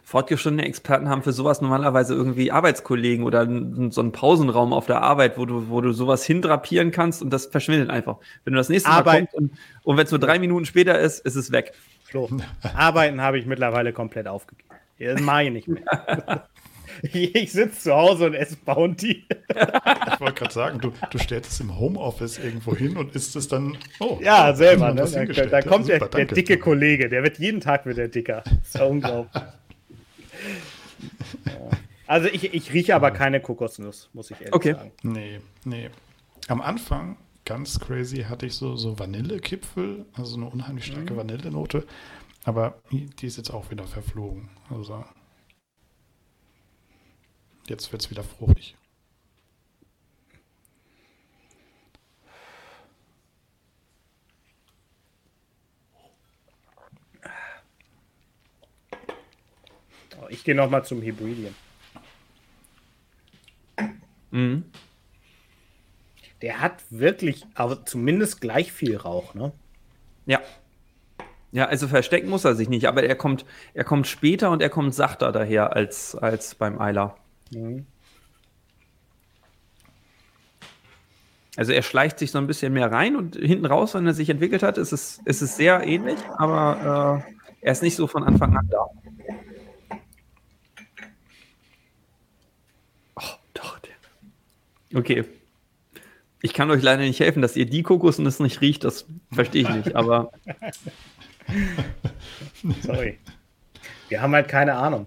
[0.02, 3.44] Fortgeschrittene Experten haben für sowas normalerweise irgendwie Arbeitskollegen oder
[3.90, 7.46] so einen Pausenraum auf der Arbeit, wo du, wo du sowas hindrapieren kannst und das
[7.46, 8.16] verschwindet einfach.
[8.44, 9.52] Wenn du das nächste Mal Arbeit- kommst und,
[9.84, 11.72] und wenn es nur drei Minuten später ist, ist es weg.
[12.04, 12.28] Flo,
[12.74, 14.68] Arbeiten habe ich mittlerweile komplett aufgegeben.
[14.98, 15.82] Das mache ich nicht mehr.
[17.02, 19.24] ich sitze zu Hause und esse Bounty.
[19.48, 23.48] Ich wollte gerade sagen, du, du stellst es im Homeoffice irgendwo hin und isst es
[23.48, 23.76] dann.
[24.00, 24.92] Oh, Ja, selber.
[24.94, 25.02] Ne?
[25.10, 28.42] Da, da Ja, kommt der, der dicke Kollege, der wird jeden Tag wird der dicker.
[28.44, 29.42] Das ist ja unglaublich.
[32.06, 34.74] Also ich, ich rieche aber keine Kokosnuss, muss ich ehrlich Okay.
[34.74, 34.92] sagen.
[35.02, 35.88] Nee, nee.
[36.48, 37.16] Am Anfang,
[37.46, 41.86] ganz crazy, hatte ich so, so Vanillekipfel, also eine unheimlich starke Vanillenote.
[42.44, 44.50] Aber die ist jetzt auch wieder verflogen.
[44.68, 45.02] Also
[47.68, 48.76] jetzt wird es wieder fruchtig.
[60.28, 61.54] Ich gehe noch mal zum Hybriden.
[64.30, 64.64] Mhm.
[66.42, 69.52] Der hat wirklich, aber zumindest gleich viel Rauch, ne?
[70.26, 70.40] Ja.
[71.52, 73.44] Ja, also verstecken muss er sich nicht, aber er kommt,
[73.74, 77.16] er kommt später und er kommt sachter daher als, als beim Eiler.
[77.52, 77.86] Mhm.
[81.56, 84.28] Also er schleicht sich so ein bisschen mehr rein und hinten raus, wenn er sich
[84.28, 88.24] entwickelt hat, ist es, ist es sehr ähnlich, aber äh, er ist nicht so von
[88.24, 88.86] Anfang an da.
[93.14, 93.22] Oh,
[93.54, 93.78] doch.
[93.78, 93.94] Der.
[94.94, 95.24] Okay.
[96.42, 99.68] Ich kann euch leider nicht helfen, dass ihr die Kokosnuss nicht riecht, das verstehe ich
[99.70, 100.30] nicht, aber
[102.82, 103.18] Sorry.
[104.08, 105.06] Wir haben halt keine Ahnung.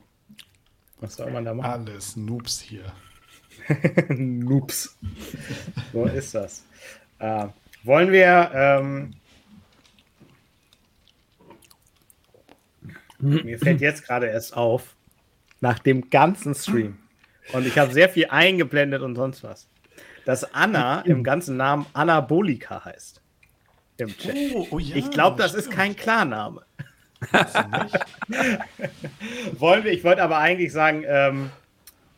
[1.00, 1.88] Was soll man da machen?
[1.88, 2.92] Alles Noobs hier.
[4.10, 4.98] Noobs.
[5.94, 6.66] So ist das.
[7.20, 7.48] Äh,
[7.84, 8.52] wollen wir.
[8.54, 9.14] Ähm,
[13.20, 14.96] mir fällt jetzt gerade erst auf,
[15.60, 17.00] nach dem ganzen Stream,
[17.54, 19.68] und ich habe sehr viel eingeblendet und sonst was,
[20.28, 23.22] dass Anna im ganzen Namen Anabolika heißt.
[23.96, 24.36] Im Chat.
[24.54, 26.64] Oh, oh ja, ich glaube, das ist kein Klarname.
[29.54, 31.50] Wollen wir, ich wollte aber eigentlich sagen, ähm,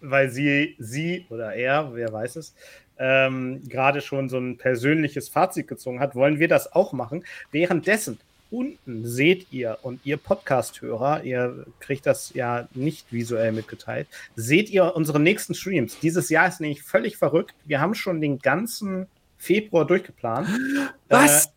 [0.01, 2.55] weil sie, sie oder er, wer weiß es,
[2.97, 7.23] ähm, gerade schon so ein persönliches Fazit gezogen hat, wollen wir das auch machen.
[7.51, 8.19] Währenddessen
[8.51, 14.95] unten seht ihr und ihr Podcast-Hörer, ihr kriegt das ja nicht visuell mitgeteilt, seht ihr
[14.95, 15.99] unsere nächsten Streams.
[15.99, 17.55] Dieses Jahr ist nämlich völlig verrückt.
[17.65, 20.47] Wir haben schon den ganzen Februar durchgeplant.
[21.09, 21.45] Was?
[21.45, 21.49] Äh,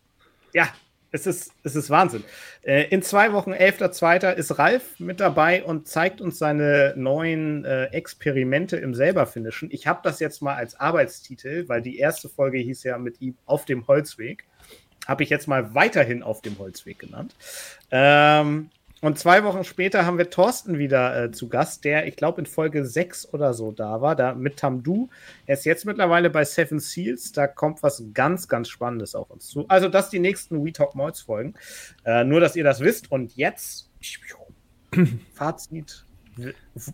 [0.53, 0.69] ja,
[1.13, 2.23] es ist, es ist Wahnsinn.
[2.63, 7.85] Äh, in zwei Wochen, 11.02., ist Ralf mit dabei und zeigt uns seine neuen äh,
[7.85, 9.69] Experimente im Selberfinishen.
[9.71, 13.37] Ich habe das jetzt mal als Arbeitstitel, weil die erste Folge hieß ja mit ihm
[13.45, 14.45] auf dem Holzweg.
[15.07, 17.35] Habe ich jetzt mal weiterhin auf dem Holzweg genannt.
[17.91, 18.69] Ähm,
[19.03, 22.45] und zwei Wochen später haben wir Thorsten wieder äh, zu Gast, der, ich glaube, in
[22.45, 25.09] Folge 6 oder so da war, da mit Tamdu.
[25.45, 27.33] Er ist jetzt mittlerweile bei Seven Seals.
[27.33, 29.65] Da kommt was ganz, ganz Spannendes auf uns zu.
[29.67, 31.55] Also, das die nächsten We Talk Molds Folgen.
[32.05, 33.11] Äh, nur, dass ihr das wisst.
[33.11, 33.89] Und jetzt,
[35.33, 36.05] Fazit.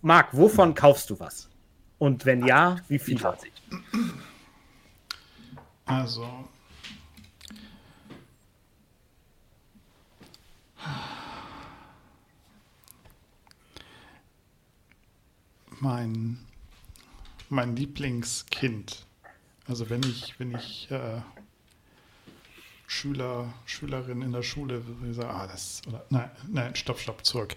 [0.02, 1.48] Marc, wovon kaufst du was?
[1.98, 3.20] Und wenn ja, wie viel?
[3.20, 3.52] Fazit.
[5.84, 6.26] Also.
[15.80, 16.38] Mein,
[17.48, 19.06] mein Lieblingskind.
[19.66, 21.20] Also wenn ich, wenn ich äh,
[22.86, 27.54] Schüler, Schülerin in der Schule sagen, ah, das, oder, nein, nein, stopp, stopp, zurück.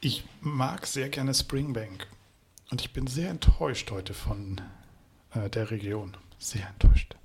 [0.00, 2.06] Ich mag sehr gerne Springbank.
[2.70, 4.60] Und ich bin sehr enttäuscht heute von
[5.34, 6.16] äh, der Region.
[6.38, 7.16] Sehr enttäuscht.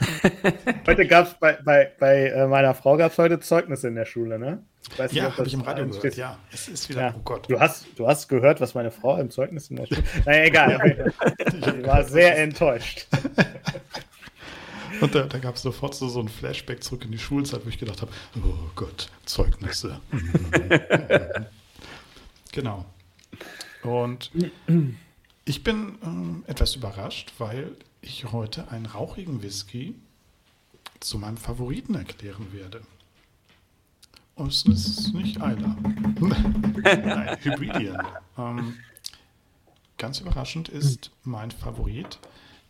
[0.86, 4.04] Heute gab es bei, bei, bei äh, meiner Frau gab es heute Zeugnisse in der
[4.04, 4.62] Schule, ne?
[4.96, 6.00] Weiß Ja, ob habe ich im Radio äh, gehört.
[6.02, 6.16] steht.
[6.16, 7.14] Ja, es ist wieder, Ja.
[7.16, 7.48] oh Gott.
[7.48, 10.02] Du hast, du hast gehört, was meine Frau im Zeugnis in der Schule.
[10.26, 11.12] Naja, egal.
[11.78, 13.06] Ich war sehr enttäuscht.
[15.00, 17.68] Und da, da gab es sofort so, so ein Flashback zurück in die Schulzeit, wo
[17.68, 18.12] ich gedacht habe,
[18.44, 20.00] oh Gott, Zeugnisse.
[22.52, 22.84] genau.
[23.82, 24.30] Und
[25.44, 27.72] ich bin ähm, etwas überrascht, weil
[28.04, 29.94] ich heute einen rauchigen Whisky
[31.00, 32.82] zu meinem Favoriten erklären werde.
[34.34, 35.76] Und es ist nicht Eiler.
[36.20, 38.06] Nein, Hybridian.
[38.36, 38.74] Ähm,
[39.96, 42.18] ganz überraschend ist mein Favorit,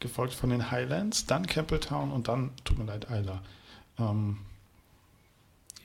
[0.00, 3.42] gefolgt von den Highlands, dann Campbelltown und dann, tut mir leid, Eiler.
[3.98, 4.38] Ähm,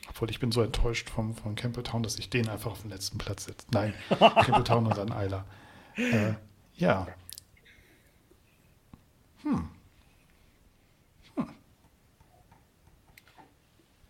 [0.09, 3.17] obwohl ich bin so enttäuscht vom, von Campbelltown, dass ich den einfach auf den letzten
[3.17, 3.65] Platz setze.
[3.71, 5.45] Nein, Campbelltown und dann Eiler.
[5.95, 6.33] Äh,
[6.75, 7.07] ja.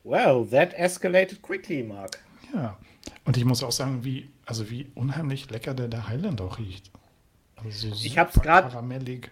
[0.03, 2.19] Well, that escalated quickly, Mark.
[2.53, 2.77] Ja.
[3.25, 6.89] Und ich muss auch sagen, wie, also wie unheimlich lecker der, der Highland auch riecht.
[7.57, 9.29] Also so Ich hab's Karamellig.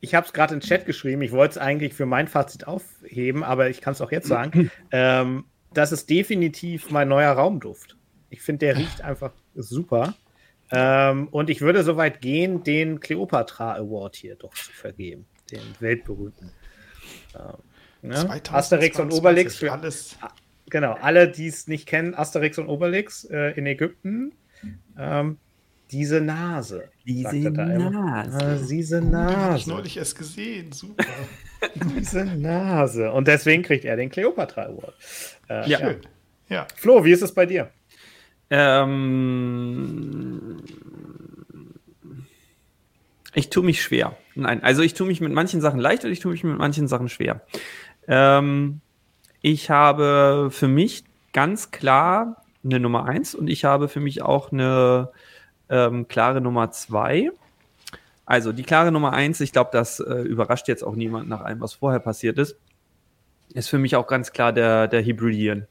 [0.00, 1.22] Ich habe es gerade in den Chat geschrieben.
[1.22, 4.70] Ich wollte es eigentlich für mein Fazit aufheben, aber ich kann es auch jetzt sagen.
[4.92, 7.96] ähm, das ist definitiv mein neuer Raumduft.
[8.30, 10.14] Ich finde, der riecht einfach super.
[10.70, 15.26] Ähm, und ich würde so weit gehen, den Cleopatra Award hier doch zu vergeben.
[15.50, 16.50] Den weltberühmten.
[17.34, 18.16] Ähm, ne?
[18.50, 20.16] Asterix und 2022, Obelix für alles.
[20.70, 24.32] Genau, alle, die es nicht kennen, Asterix und Obelix äh, in Ägypten.
[24.98, 25.38] Ähm,
[25.90, 26.90] diese Nase.
[27.06, 28.30] sagt er da immer.
[28.30, 29.70] Ah, diese Den habe ich Nase.
[29.70, 30.72] neulich erst gesehen.
[30.72, 31.04] Super.
[31.98, 33.10] Diese Nase.
[33.10, 34.94] Und deswegen kriegt er den Cleopatra Award.
[35.48, 35.78] Äh, Ja.
[35.78, 36.00] Schön.
[36.50, 36.66] Ja.
[36.76, 37.70] Flo, wie ist es bei dir?
[38.50, 40.38] Ähm,
[43.34, 44.16] ich tue mich schwer.
[44.34, 46.88] Nein, also ich tue mich mit manchen Sachen leicht und ich tue mich mit manchen
[46.88, 47.42] Sachen schwer.
[48.06, 48.80] Ähm,
[49.42, 54.50] ich habe für mich ganz klar eine Nummer eins und ich habe für mich auch
[54.52, 55.10] eine
[55.68, 57.30] ähm, klare Nummer zwei.
[58.26, 61.60] Also die klare Nummer eins, ich glaube, das äh, überrascht jetzt auch niemand nach allem,
[61.60, 62.56] was vorher passiert ist,
[63.54, 65.66] ist für mich auch ganz klar der, der Hybridian.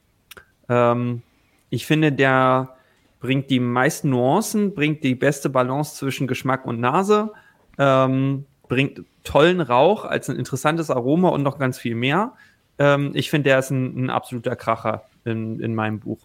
[0.69, 1.21] Ähm,
[1.69, 2.75] ich finde, der
[3.19, 7.31] bringt die meisten Nuancen, bringt die beste Balance zwischen Geschmack und Nase,
[7.77, 12.33] ähm, bringt tollen Rauch als ein interessantes Aroma und noch ganz viel mehr.
[12.79, 16.19] Ähm, ich finde, der ist ein, ein absoluter Kracher in, in meinem Buch.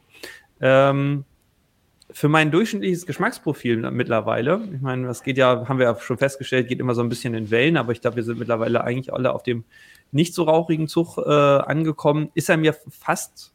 [0.61, 1.24] Ähm,
[2.11, 6.68] für mein durchschnittliches Geschmacksprofil mittlerweile, ich meine, das geht ja, haben wir ja schon festgestellt,
[6.68, 9.32] geht immer so ein bisschen in Wellen, aber ich glaube, wir sind mittlerweile eigentlich alle
[9.32, 9.64] auf dem
[10.11, 13.51] nicht so rauchigen Zug äh, angekommen, ist er mir fast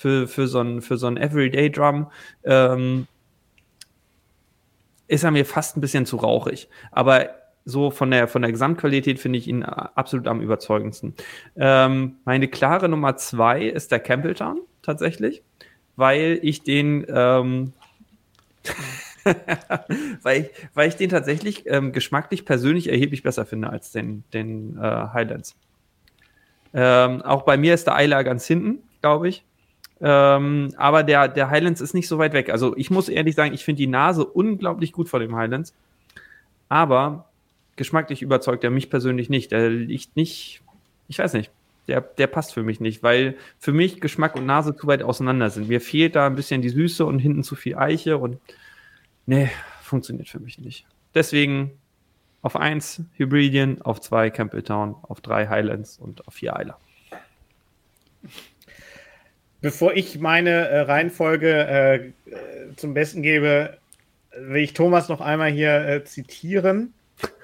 [0.00, 2.06] für, für so ein, für so ein Everyday Drum,
[2.44, 3.06] ähm,
[5.08, 6.70] ist er mir fast ein bisschen zu rauchig.
[6.90, 7.28] Aber
[7.66, 11.14] so von der, von der Gesamtqualität finde ich ihn absolut am überzeugendsten.
[11.54, 15.42] Ähm, meine klare Nummer zwei ist der Campbelltown tatsächlich,
[15.96, 17.74] weil ich den, ähm,
[20.22, 24.78] weil, ich, weil ich den tatsächlich ähm, geschmacklich persönlich erheblich besser finde als den, den
[24.78, 25.56] äh, Highlands.
[26.72, 29.44] Ähm, auch bei mir ist der Eiler ganz hinten, glaube ich.
[30.00, 32.50] Ähm, aber der, der Highlands ist nicht so weit weg.
[32.50, 35.74] Also ich muss ehrlich sagen, ich finde die Nase unglaublich gut vor dem Highlands.
[36.68, 37.26] Aber
[37.76, 39.52] geschmacklich überzeugt er mich persönlich nicht.
[39.52, 40.62] Der liegt nicht,
[41.08, 41.50] ich weiß nicht,
[41.88, 45.50] der, der passt für mich nicht, weil für mich Geschmack und Nase zu weit auseinander
[45.50, 45.68] sind.
[45.68, 48.38] Mir fehlt da ein bisschen die Süße und hinten zu viel Eiche und
[49.26, 49.50] nee,
[49.82, 50.86] funktioniert für mich nicht.
[51.14, 51.72] Deswegen
[52.42, 56.78] auf 1 Hybridian, auf 2 Campbelltown, auf 3 Highlands und auf 4 Eiler.
[59.60, 62.12] Bevor ich meine äh, Reihenfolge äh, äh,
[62.76, 63.76] zum Besten gebe,
[64.36, 66.94] will ich Thomas noch einmal hier äh, zitieren.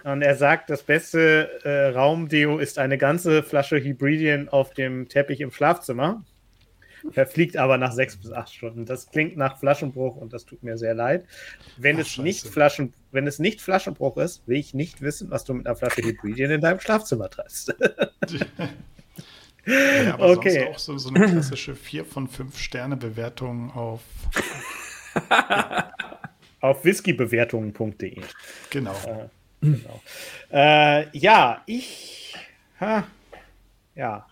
[0.05, 5.41] Und er sagt, das beste äh, Raumdeo ist eine ganze Flasche Hybridian auf dem Teppich
[5.41, 6.25] im Schlafzimmer.
[7.11, 8.87] Verfliegt aber nach sechs bis acht Stunden.
[8.87, 11.25] Das klingt nach Flaschenbruch und das tut mir sehr leid.
[11.77, 12.47] Wenn, Ach, es, nicht.
[12.47, 16.03] Flaschen, wenn es nicht Flaschenbruch ist, will ich nicht wissen, was du mit einer Flasche
[16.03, 17.75] Hybridian in deinem Schlafzimmer treibst.
[19.67, 20.51] Ja, aber Okay.
[20.61, 24.01] sonst auch so, so eine klassische 4 von 5 Sterne Bewertung auf
[26.61, 28.21] Auf whiskybewertungen.de.
[28.71, 29.31] genau.
[29.61, 30.03] Genau.
[30.53, 32.35] Äh, ja, ich.
[32.81, 33.05] Ha,
[33.95, 34.27] ja.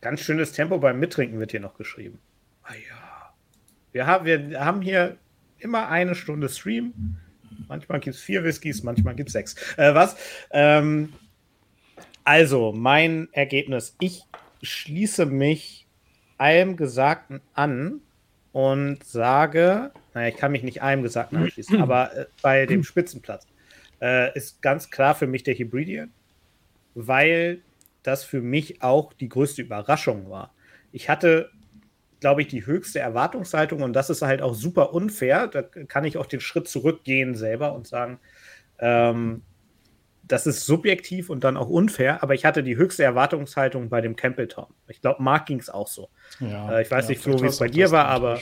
[0.00, 2.18] Ganz schönes Tempo beim Mittrinken wird hier noch geschrieben.
[2.62, 3.34] Ah ja.
[3.92, 5.16] Wir haben, wir haben hier
[5.58, 6.94] immer eine Stunde Stream.
[7.68, 9.54] Manchmal gibt es vier Whiskys, manchmal gibt es sechs.
[9.76, 10.16] Äh, was?
[10.50, 11.12] Ähm,
[12.30, 13.96] also, mein Ergebnis.
[13.98, 14.22] Ich
[14.62, 15.88] schließe mich
[16.38, 18.02] allem Gesagten an
[18.52, 23.48] und sage, naja, ich kann mich nicht allem Gesagten anschließen, aber äh, bei dem Spitzenplatz
[24.00, 26.12] äh, ist ganz klar für mich der Hybridian,
[26.94, 27.62] weil
[28.04, 30.54] das für mich auch die größte Überraschung war.
[30.92, 31.50] Ich hatte,
[32.20, 35.48] glaube ich, die höchste Erwartungshaltung und das ist halt auch super unfair.
[35.48, 38.20] Da kann ich auch den Schritt zurückgehen selber und sagen,
[38.78, 39.42] ähm,
[40.30, 44.16] das ist subjektiv und dann auch unfair, aber ich hatte die höchste Erwartungshaltung bei dem
[44.16, 44.66] Campbelltown.
[44.88, 46.08] Ich glaube, Mark ging es auch so.
[46.40, 48.40] Ja, Äh, ich weiß nicht, Flo, wie es bei dir war, aber-.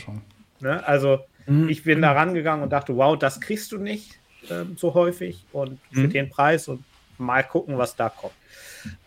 [0.61, 0.87] Ne?
[0.87, 1.21] Also
[1.69, 4.21] ich bin da rangegangen und dachte, wow, das kriegst du nicht
[4.51, 6.11] ähm, so häufig und für Mhm.
[6.11, 6.85] den Preis und
[7.17, 8.35] mal gucken, was da kommt.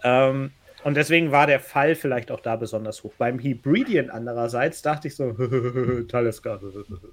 [0.03, 0.51] Ähm,
[0.83, 3.13] und deswegen war der Fall vielleicht auch da besonders hoch.
[3.17, 5.31] Beim Hybridian andererseits dachte ich so,
[6.07, 6.59] Talisker,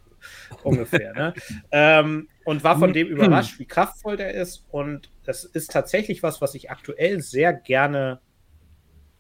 [0.62, 1.12] ungefähr.
[1.12, 1.34] Ne?
[1.70, 4.64] ähm, und war von dem überrascht, wie kraftvoll der ist.
[4.70, 8.20] Und das ist tatsächlich was, was ich aktuell sehr gerne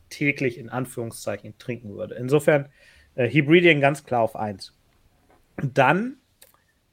[0.08, 2.14] täglich in Anführungszeichen trinken würde.
[2.14, 2.70] Insofern
[3.14, 4.72] äh, Hybridian ganz klar auf 1.
[5.62, 6.16] Dann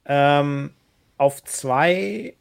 [0.04, 0.72] ähm,
[1.16, 2.34] auf 2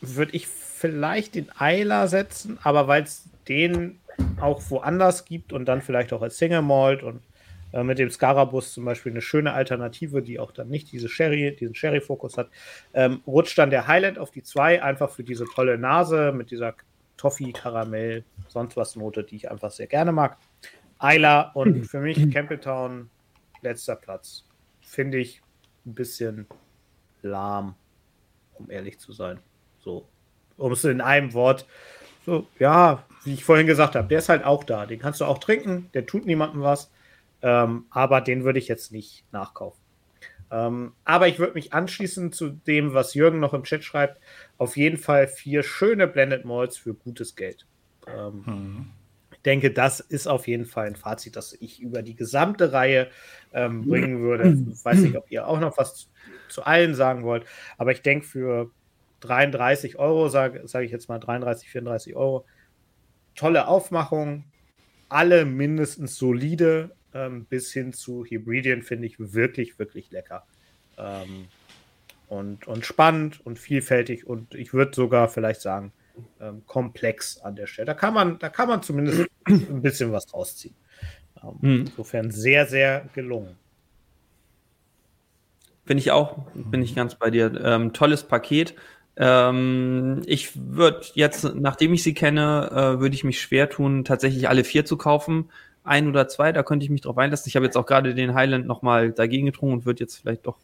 [0.00, 3.98] würde ich vielleicht den Eiler setzen, aber weil es den
[4.40, 7.22] auch woanders gibt und dann vielleicht auch als Single Malt und
[7.72, 11.54] äh, mit dem Scarabus zum Beispiel eine schöne Alternative, die auch dann nicht diese Sherry,
[11.56, 12.48] diesen Sherry-Fokus hat.
[12.94, 16.74] Ähm, rutscht dann der Highland auf die 2, einfach für diese tolle Nase mit dieser
[17.16, 20.38] Toffee, Karamell, sonst was Note, die ich einfach sehr gerne mag.
[20.98, 23.10] Eiler und für mich Campbelltown
[23.62, 24.44] letzter Platz.
[24.80, 25.42] Finde ich
[25.84, 26.46] ein bisschen
[27.22, 27.74] lahm,
[28.54, 29.38] um ehrlich zu sein.
[29.80, 30.08] So,
[30.56, 31.66] um es in einem Wort,
[32.28, 34.84] so, ja, wie ich vorhin gesagt habe, der ist halt auch da.
[34.84, 36.90] Den kannst du auch trinken, der tut niemandem was.
[37.40, 39.80] Ähm, aber den würde ich jetzt nicht nachkaufen.
[40.50, 44.20] Ähm, aber ich würde mich anschließen zu dem, was Jürgen noch im Chat schreibt.
[44.58, 47.66] Auf jeden Fall vier schöne Blended Malls für gutes Geld.
[48.06, 48.90] Ähm, hm.
[49.32, 53.08] Ich denke, das ist auf jeden Fall ein Fazit, das ich über die gesamte Reihe
[53.54, 54.50] ähm, bringen würde.
[54.50, 56.06] Ich weiß nicht, ob ihr auch noch was zu,
[56.48, 57.46] zu allen sagen wollt,
[57.78, 58.70] aber ich denke, für
[59.20, 62.46] 33 Euro, sage sag ich jetzt mal 33, 34 Euro,
[63.34, 64.44] tolle Aufmachung,
[65.08, 70.44] alle mindestens solide, ähm, bis hin zu Hybridien finde ich wirklich, wirklich lecker.
[70.96, 71.48] Ähm,
[72.28, 75.92] und, und spannend und vielfältig und ich würde sogar vielleicht sagen,
[76.40, 77.86] ähm, komplex an der Stelle.
[77.86, 80.74] Da kann man, da kann man zumindest ein bisschen was draus ziehen.
[81.60, 81.86] Mhm.
[81.86, 83.56] Insofern sehr, sehr gelungen.
[85.84, 87.58] Bin ich auch, bin ich ganz bei dir.
[87.64, 88.74] Ähm, tolles Paket.
[89.18, 94.48] Ähm, ich würde jetzt, nachdem ich sie kenne, äh, würde ich mich schwer tun, tatsächlich
[94.48, 95.50] alle vier zu kaufen.
[95.82, 97.48] Ein oder zwei, da könnte ich mich drauf einlassen.
[97.48, 100.58] Ich habe jetzt auch gerade den Highland nochmal dagegen getrunken und würde jetzt vielleicht doch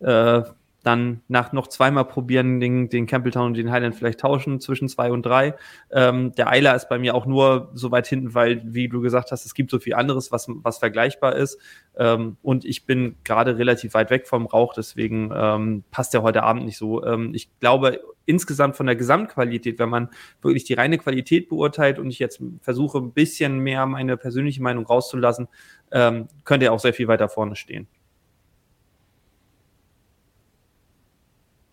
[0.00, 0.42] äh,
[0.88, 5.12] dann nach noch zweimal probieren, den, den Campbelltown und den Highland vielleicht tauschen zwischen zwei
[5.12, 5.54] und drei.
[5.92, 9.30] Ähm, der Eiler ist bei mir auch nur so weit hinten, weil, wie du gesagt
[9.30, 11.60] hast, es gibt so viel anderes, was, was vergleichbar ist.
[11.96, 16.42] Ähm, und ich bin gerade relativ weit weg vom Rauch, deswegen ähm, passt der heute
[16.42, 17.04] Abend nicht so.
[17.04, 20.08] Ähm, ich glaube, insgesamt von der Gesamtqualität, wenn man
[20.40, 24.86] wirklich die reine Qualität beurteilt und ich jetzt versuche, ein bisschen mehr meine persönliche Meinung
[24.86, 25.48] rauszulassen,
[25.92, 27.88] ähm, könnte er auch sehr viel weiter vorne stehen.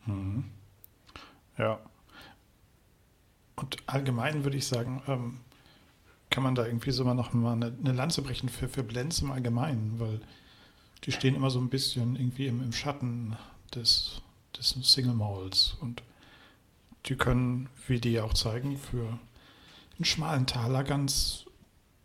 [0.05, 0.45] Mhm.
[1.57, 1.79] Ja.
[3.55, 5.39] Und allgemein würde ich sagen, ähm,
[6.29, 9.21] kann man da irgendwie so mal noch mal eine, eine, Lanze brechen für, für Blends
[9.21, 10.19] im Allgemeinen, weil
[11.03, 13.37] die stehen immer so ein bisschen irgendwie im, im Schatten
[13.73, 14.21] des,
[14.57, 16.03] des Single Malls und
[17.05, 19.19] die können, wie die auch zeigen, für
[19.97, 21.45] einen schmalen Taler ganz,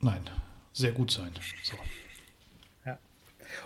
[0.01, 0.23] nein,
[0.73, 1.33] sehr gut sein.
[1.63, 1.77] So.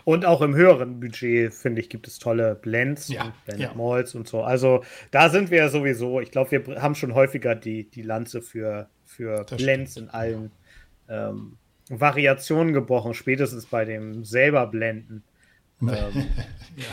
[0.04, 3.74] Und auch im höheren Budget, finde ich, gibt es tolle Blends ja, und Blend ja.
[3.74, 4.42] Malls und so.
[4.42, 6.20] Also da sind wir ja sowieso.
[6.20, 10.08] Ich glaube, wir haben schon häufiger die, die Lanze für, für Blends stimmt.
[10.08, 10.52] in allen
[11.08, 11.56] ähm,
[11.88, 15.22] Variationen gebrochen, spätestens bei dem selber Blenden.
[15.84, 16.26] Ähm,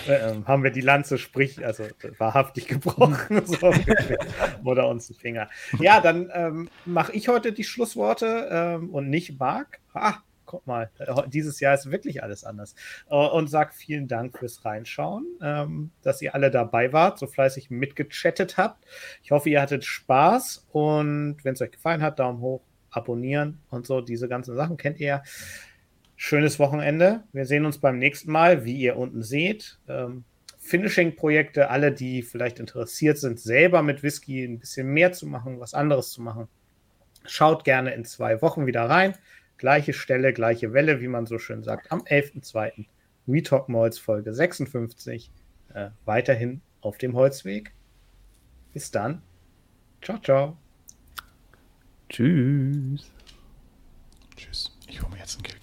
[0.05, 0.13] ja.
[0.13, 1.85] äh, haben wir die Lanze, sprich, also
[2.17, 3.73] wahrhaftig gebrochen, so
[4.65, 5.49] oder uns den Finger.
[5.79, 9.79] Ja, dann ähm, mache ich heute die Schlussworte ähm, und nicht Marc.
[9.93, 10.15] Ah,
[10.51, 12.75] guck mal, äh, dieses Jahr ist wirklich alles anders.
[13.09, 17.69] Äh, und sag vielen Dank fürs Reinschauen, ähm, dass ihr alle dabei wart, so fleißig
[17.69, 18.85] mitgechattet habt.
[19.23, 23.87] Ich hoffe, ihr hattet Spaß und wenn es euch gefallen hat, Daumen hoch, abonnieren und
[23.87, 25.23] so, diese ganzen Sachen kennt ihr.
[26.17, 27.23] Schönes Wochenende.
[27.31, 29.79] Wir sehen uns beim nächsten Mal, wie ihr unten seht.
[29.87, 30.25] Ähm,
[30.59, 35.73] Finishing-Projekte, alle, die vielleicht interessiert sind, selber mit Whisky ein bisschen mehr zu machen, was
[35.73, 36.49] anderes zu machen.
[37.25, 39.15] Schaut gerne in zwei Wochen wieder rein.
[39.61, 42.87] Gleiche Stelle, gleiche Welle, wie man so schön sagt, am 11.02.
[43.27, 45.29] Retalk Malls Folge 56.
[45.75, 47.71] Äh, weiterhin auf dem Holzweg.
[48.73, 49.21] Bis dann.
[50.01, 50.57] Ciao, ciao.
[52.09, 53.11] Tschüss.
[54.35, 54.75] Tschüss.
[54.87, 55.60] Ich hole mir jetzt einen Kill.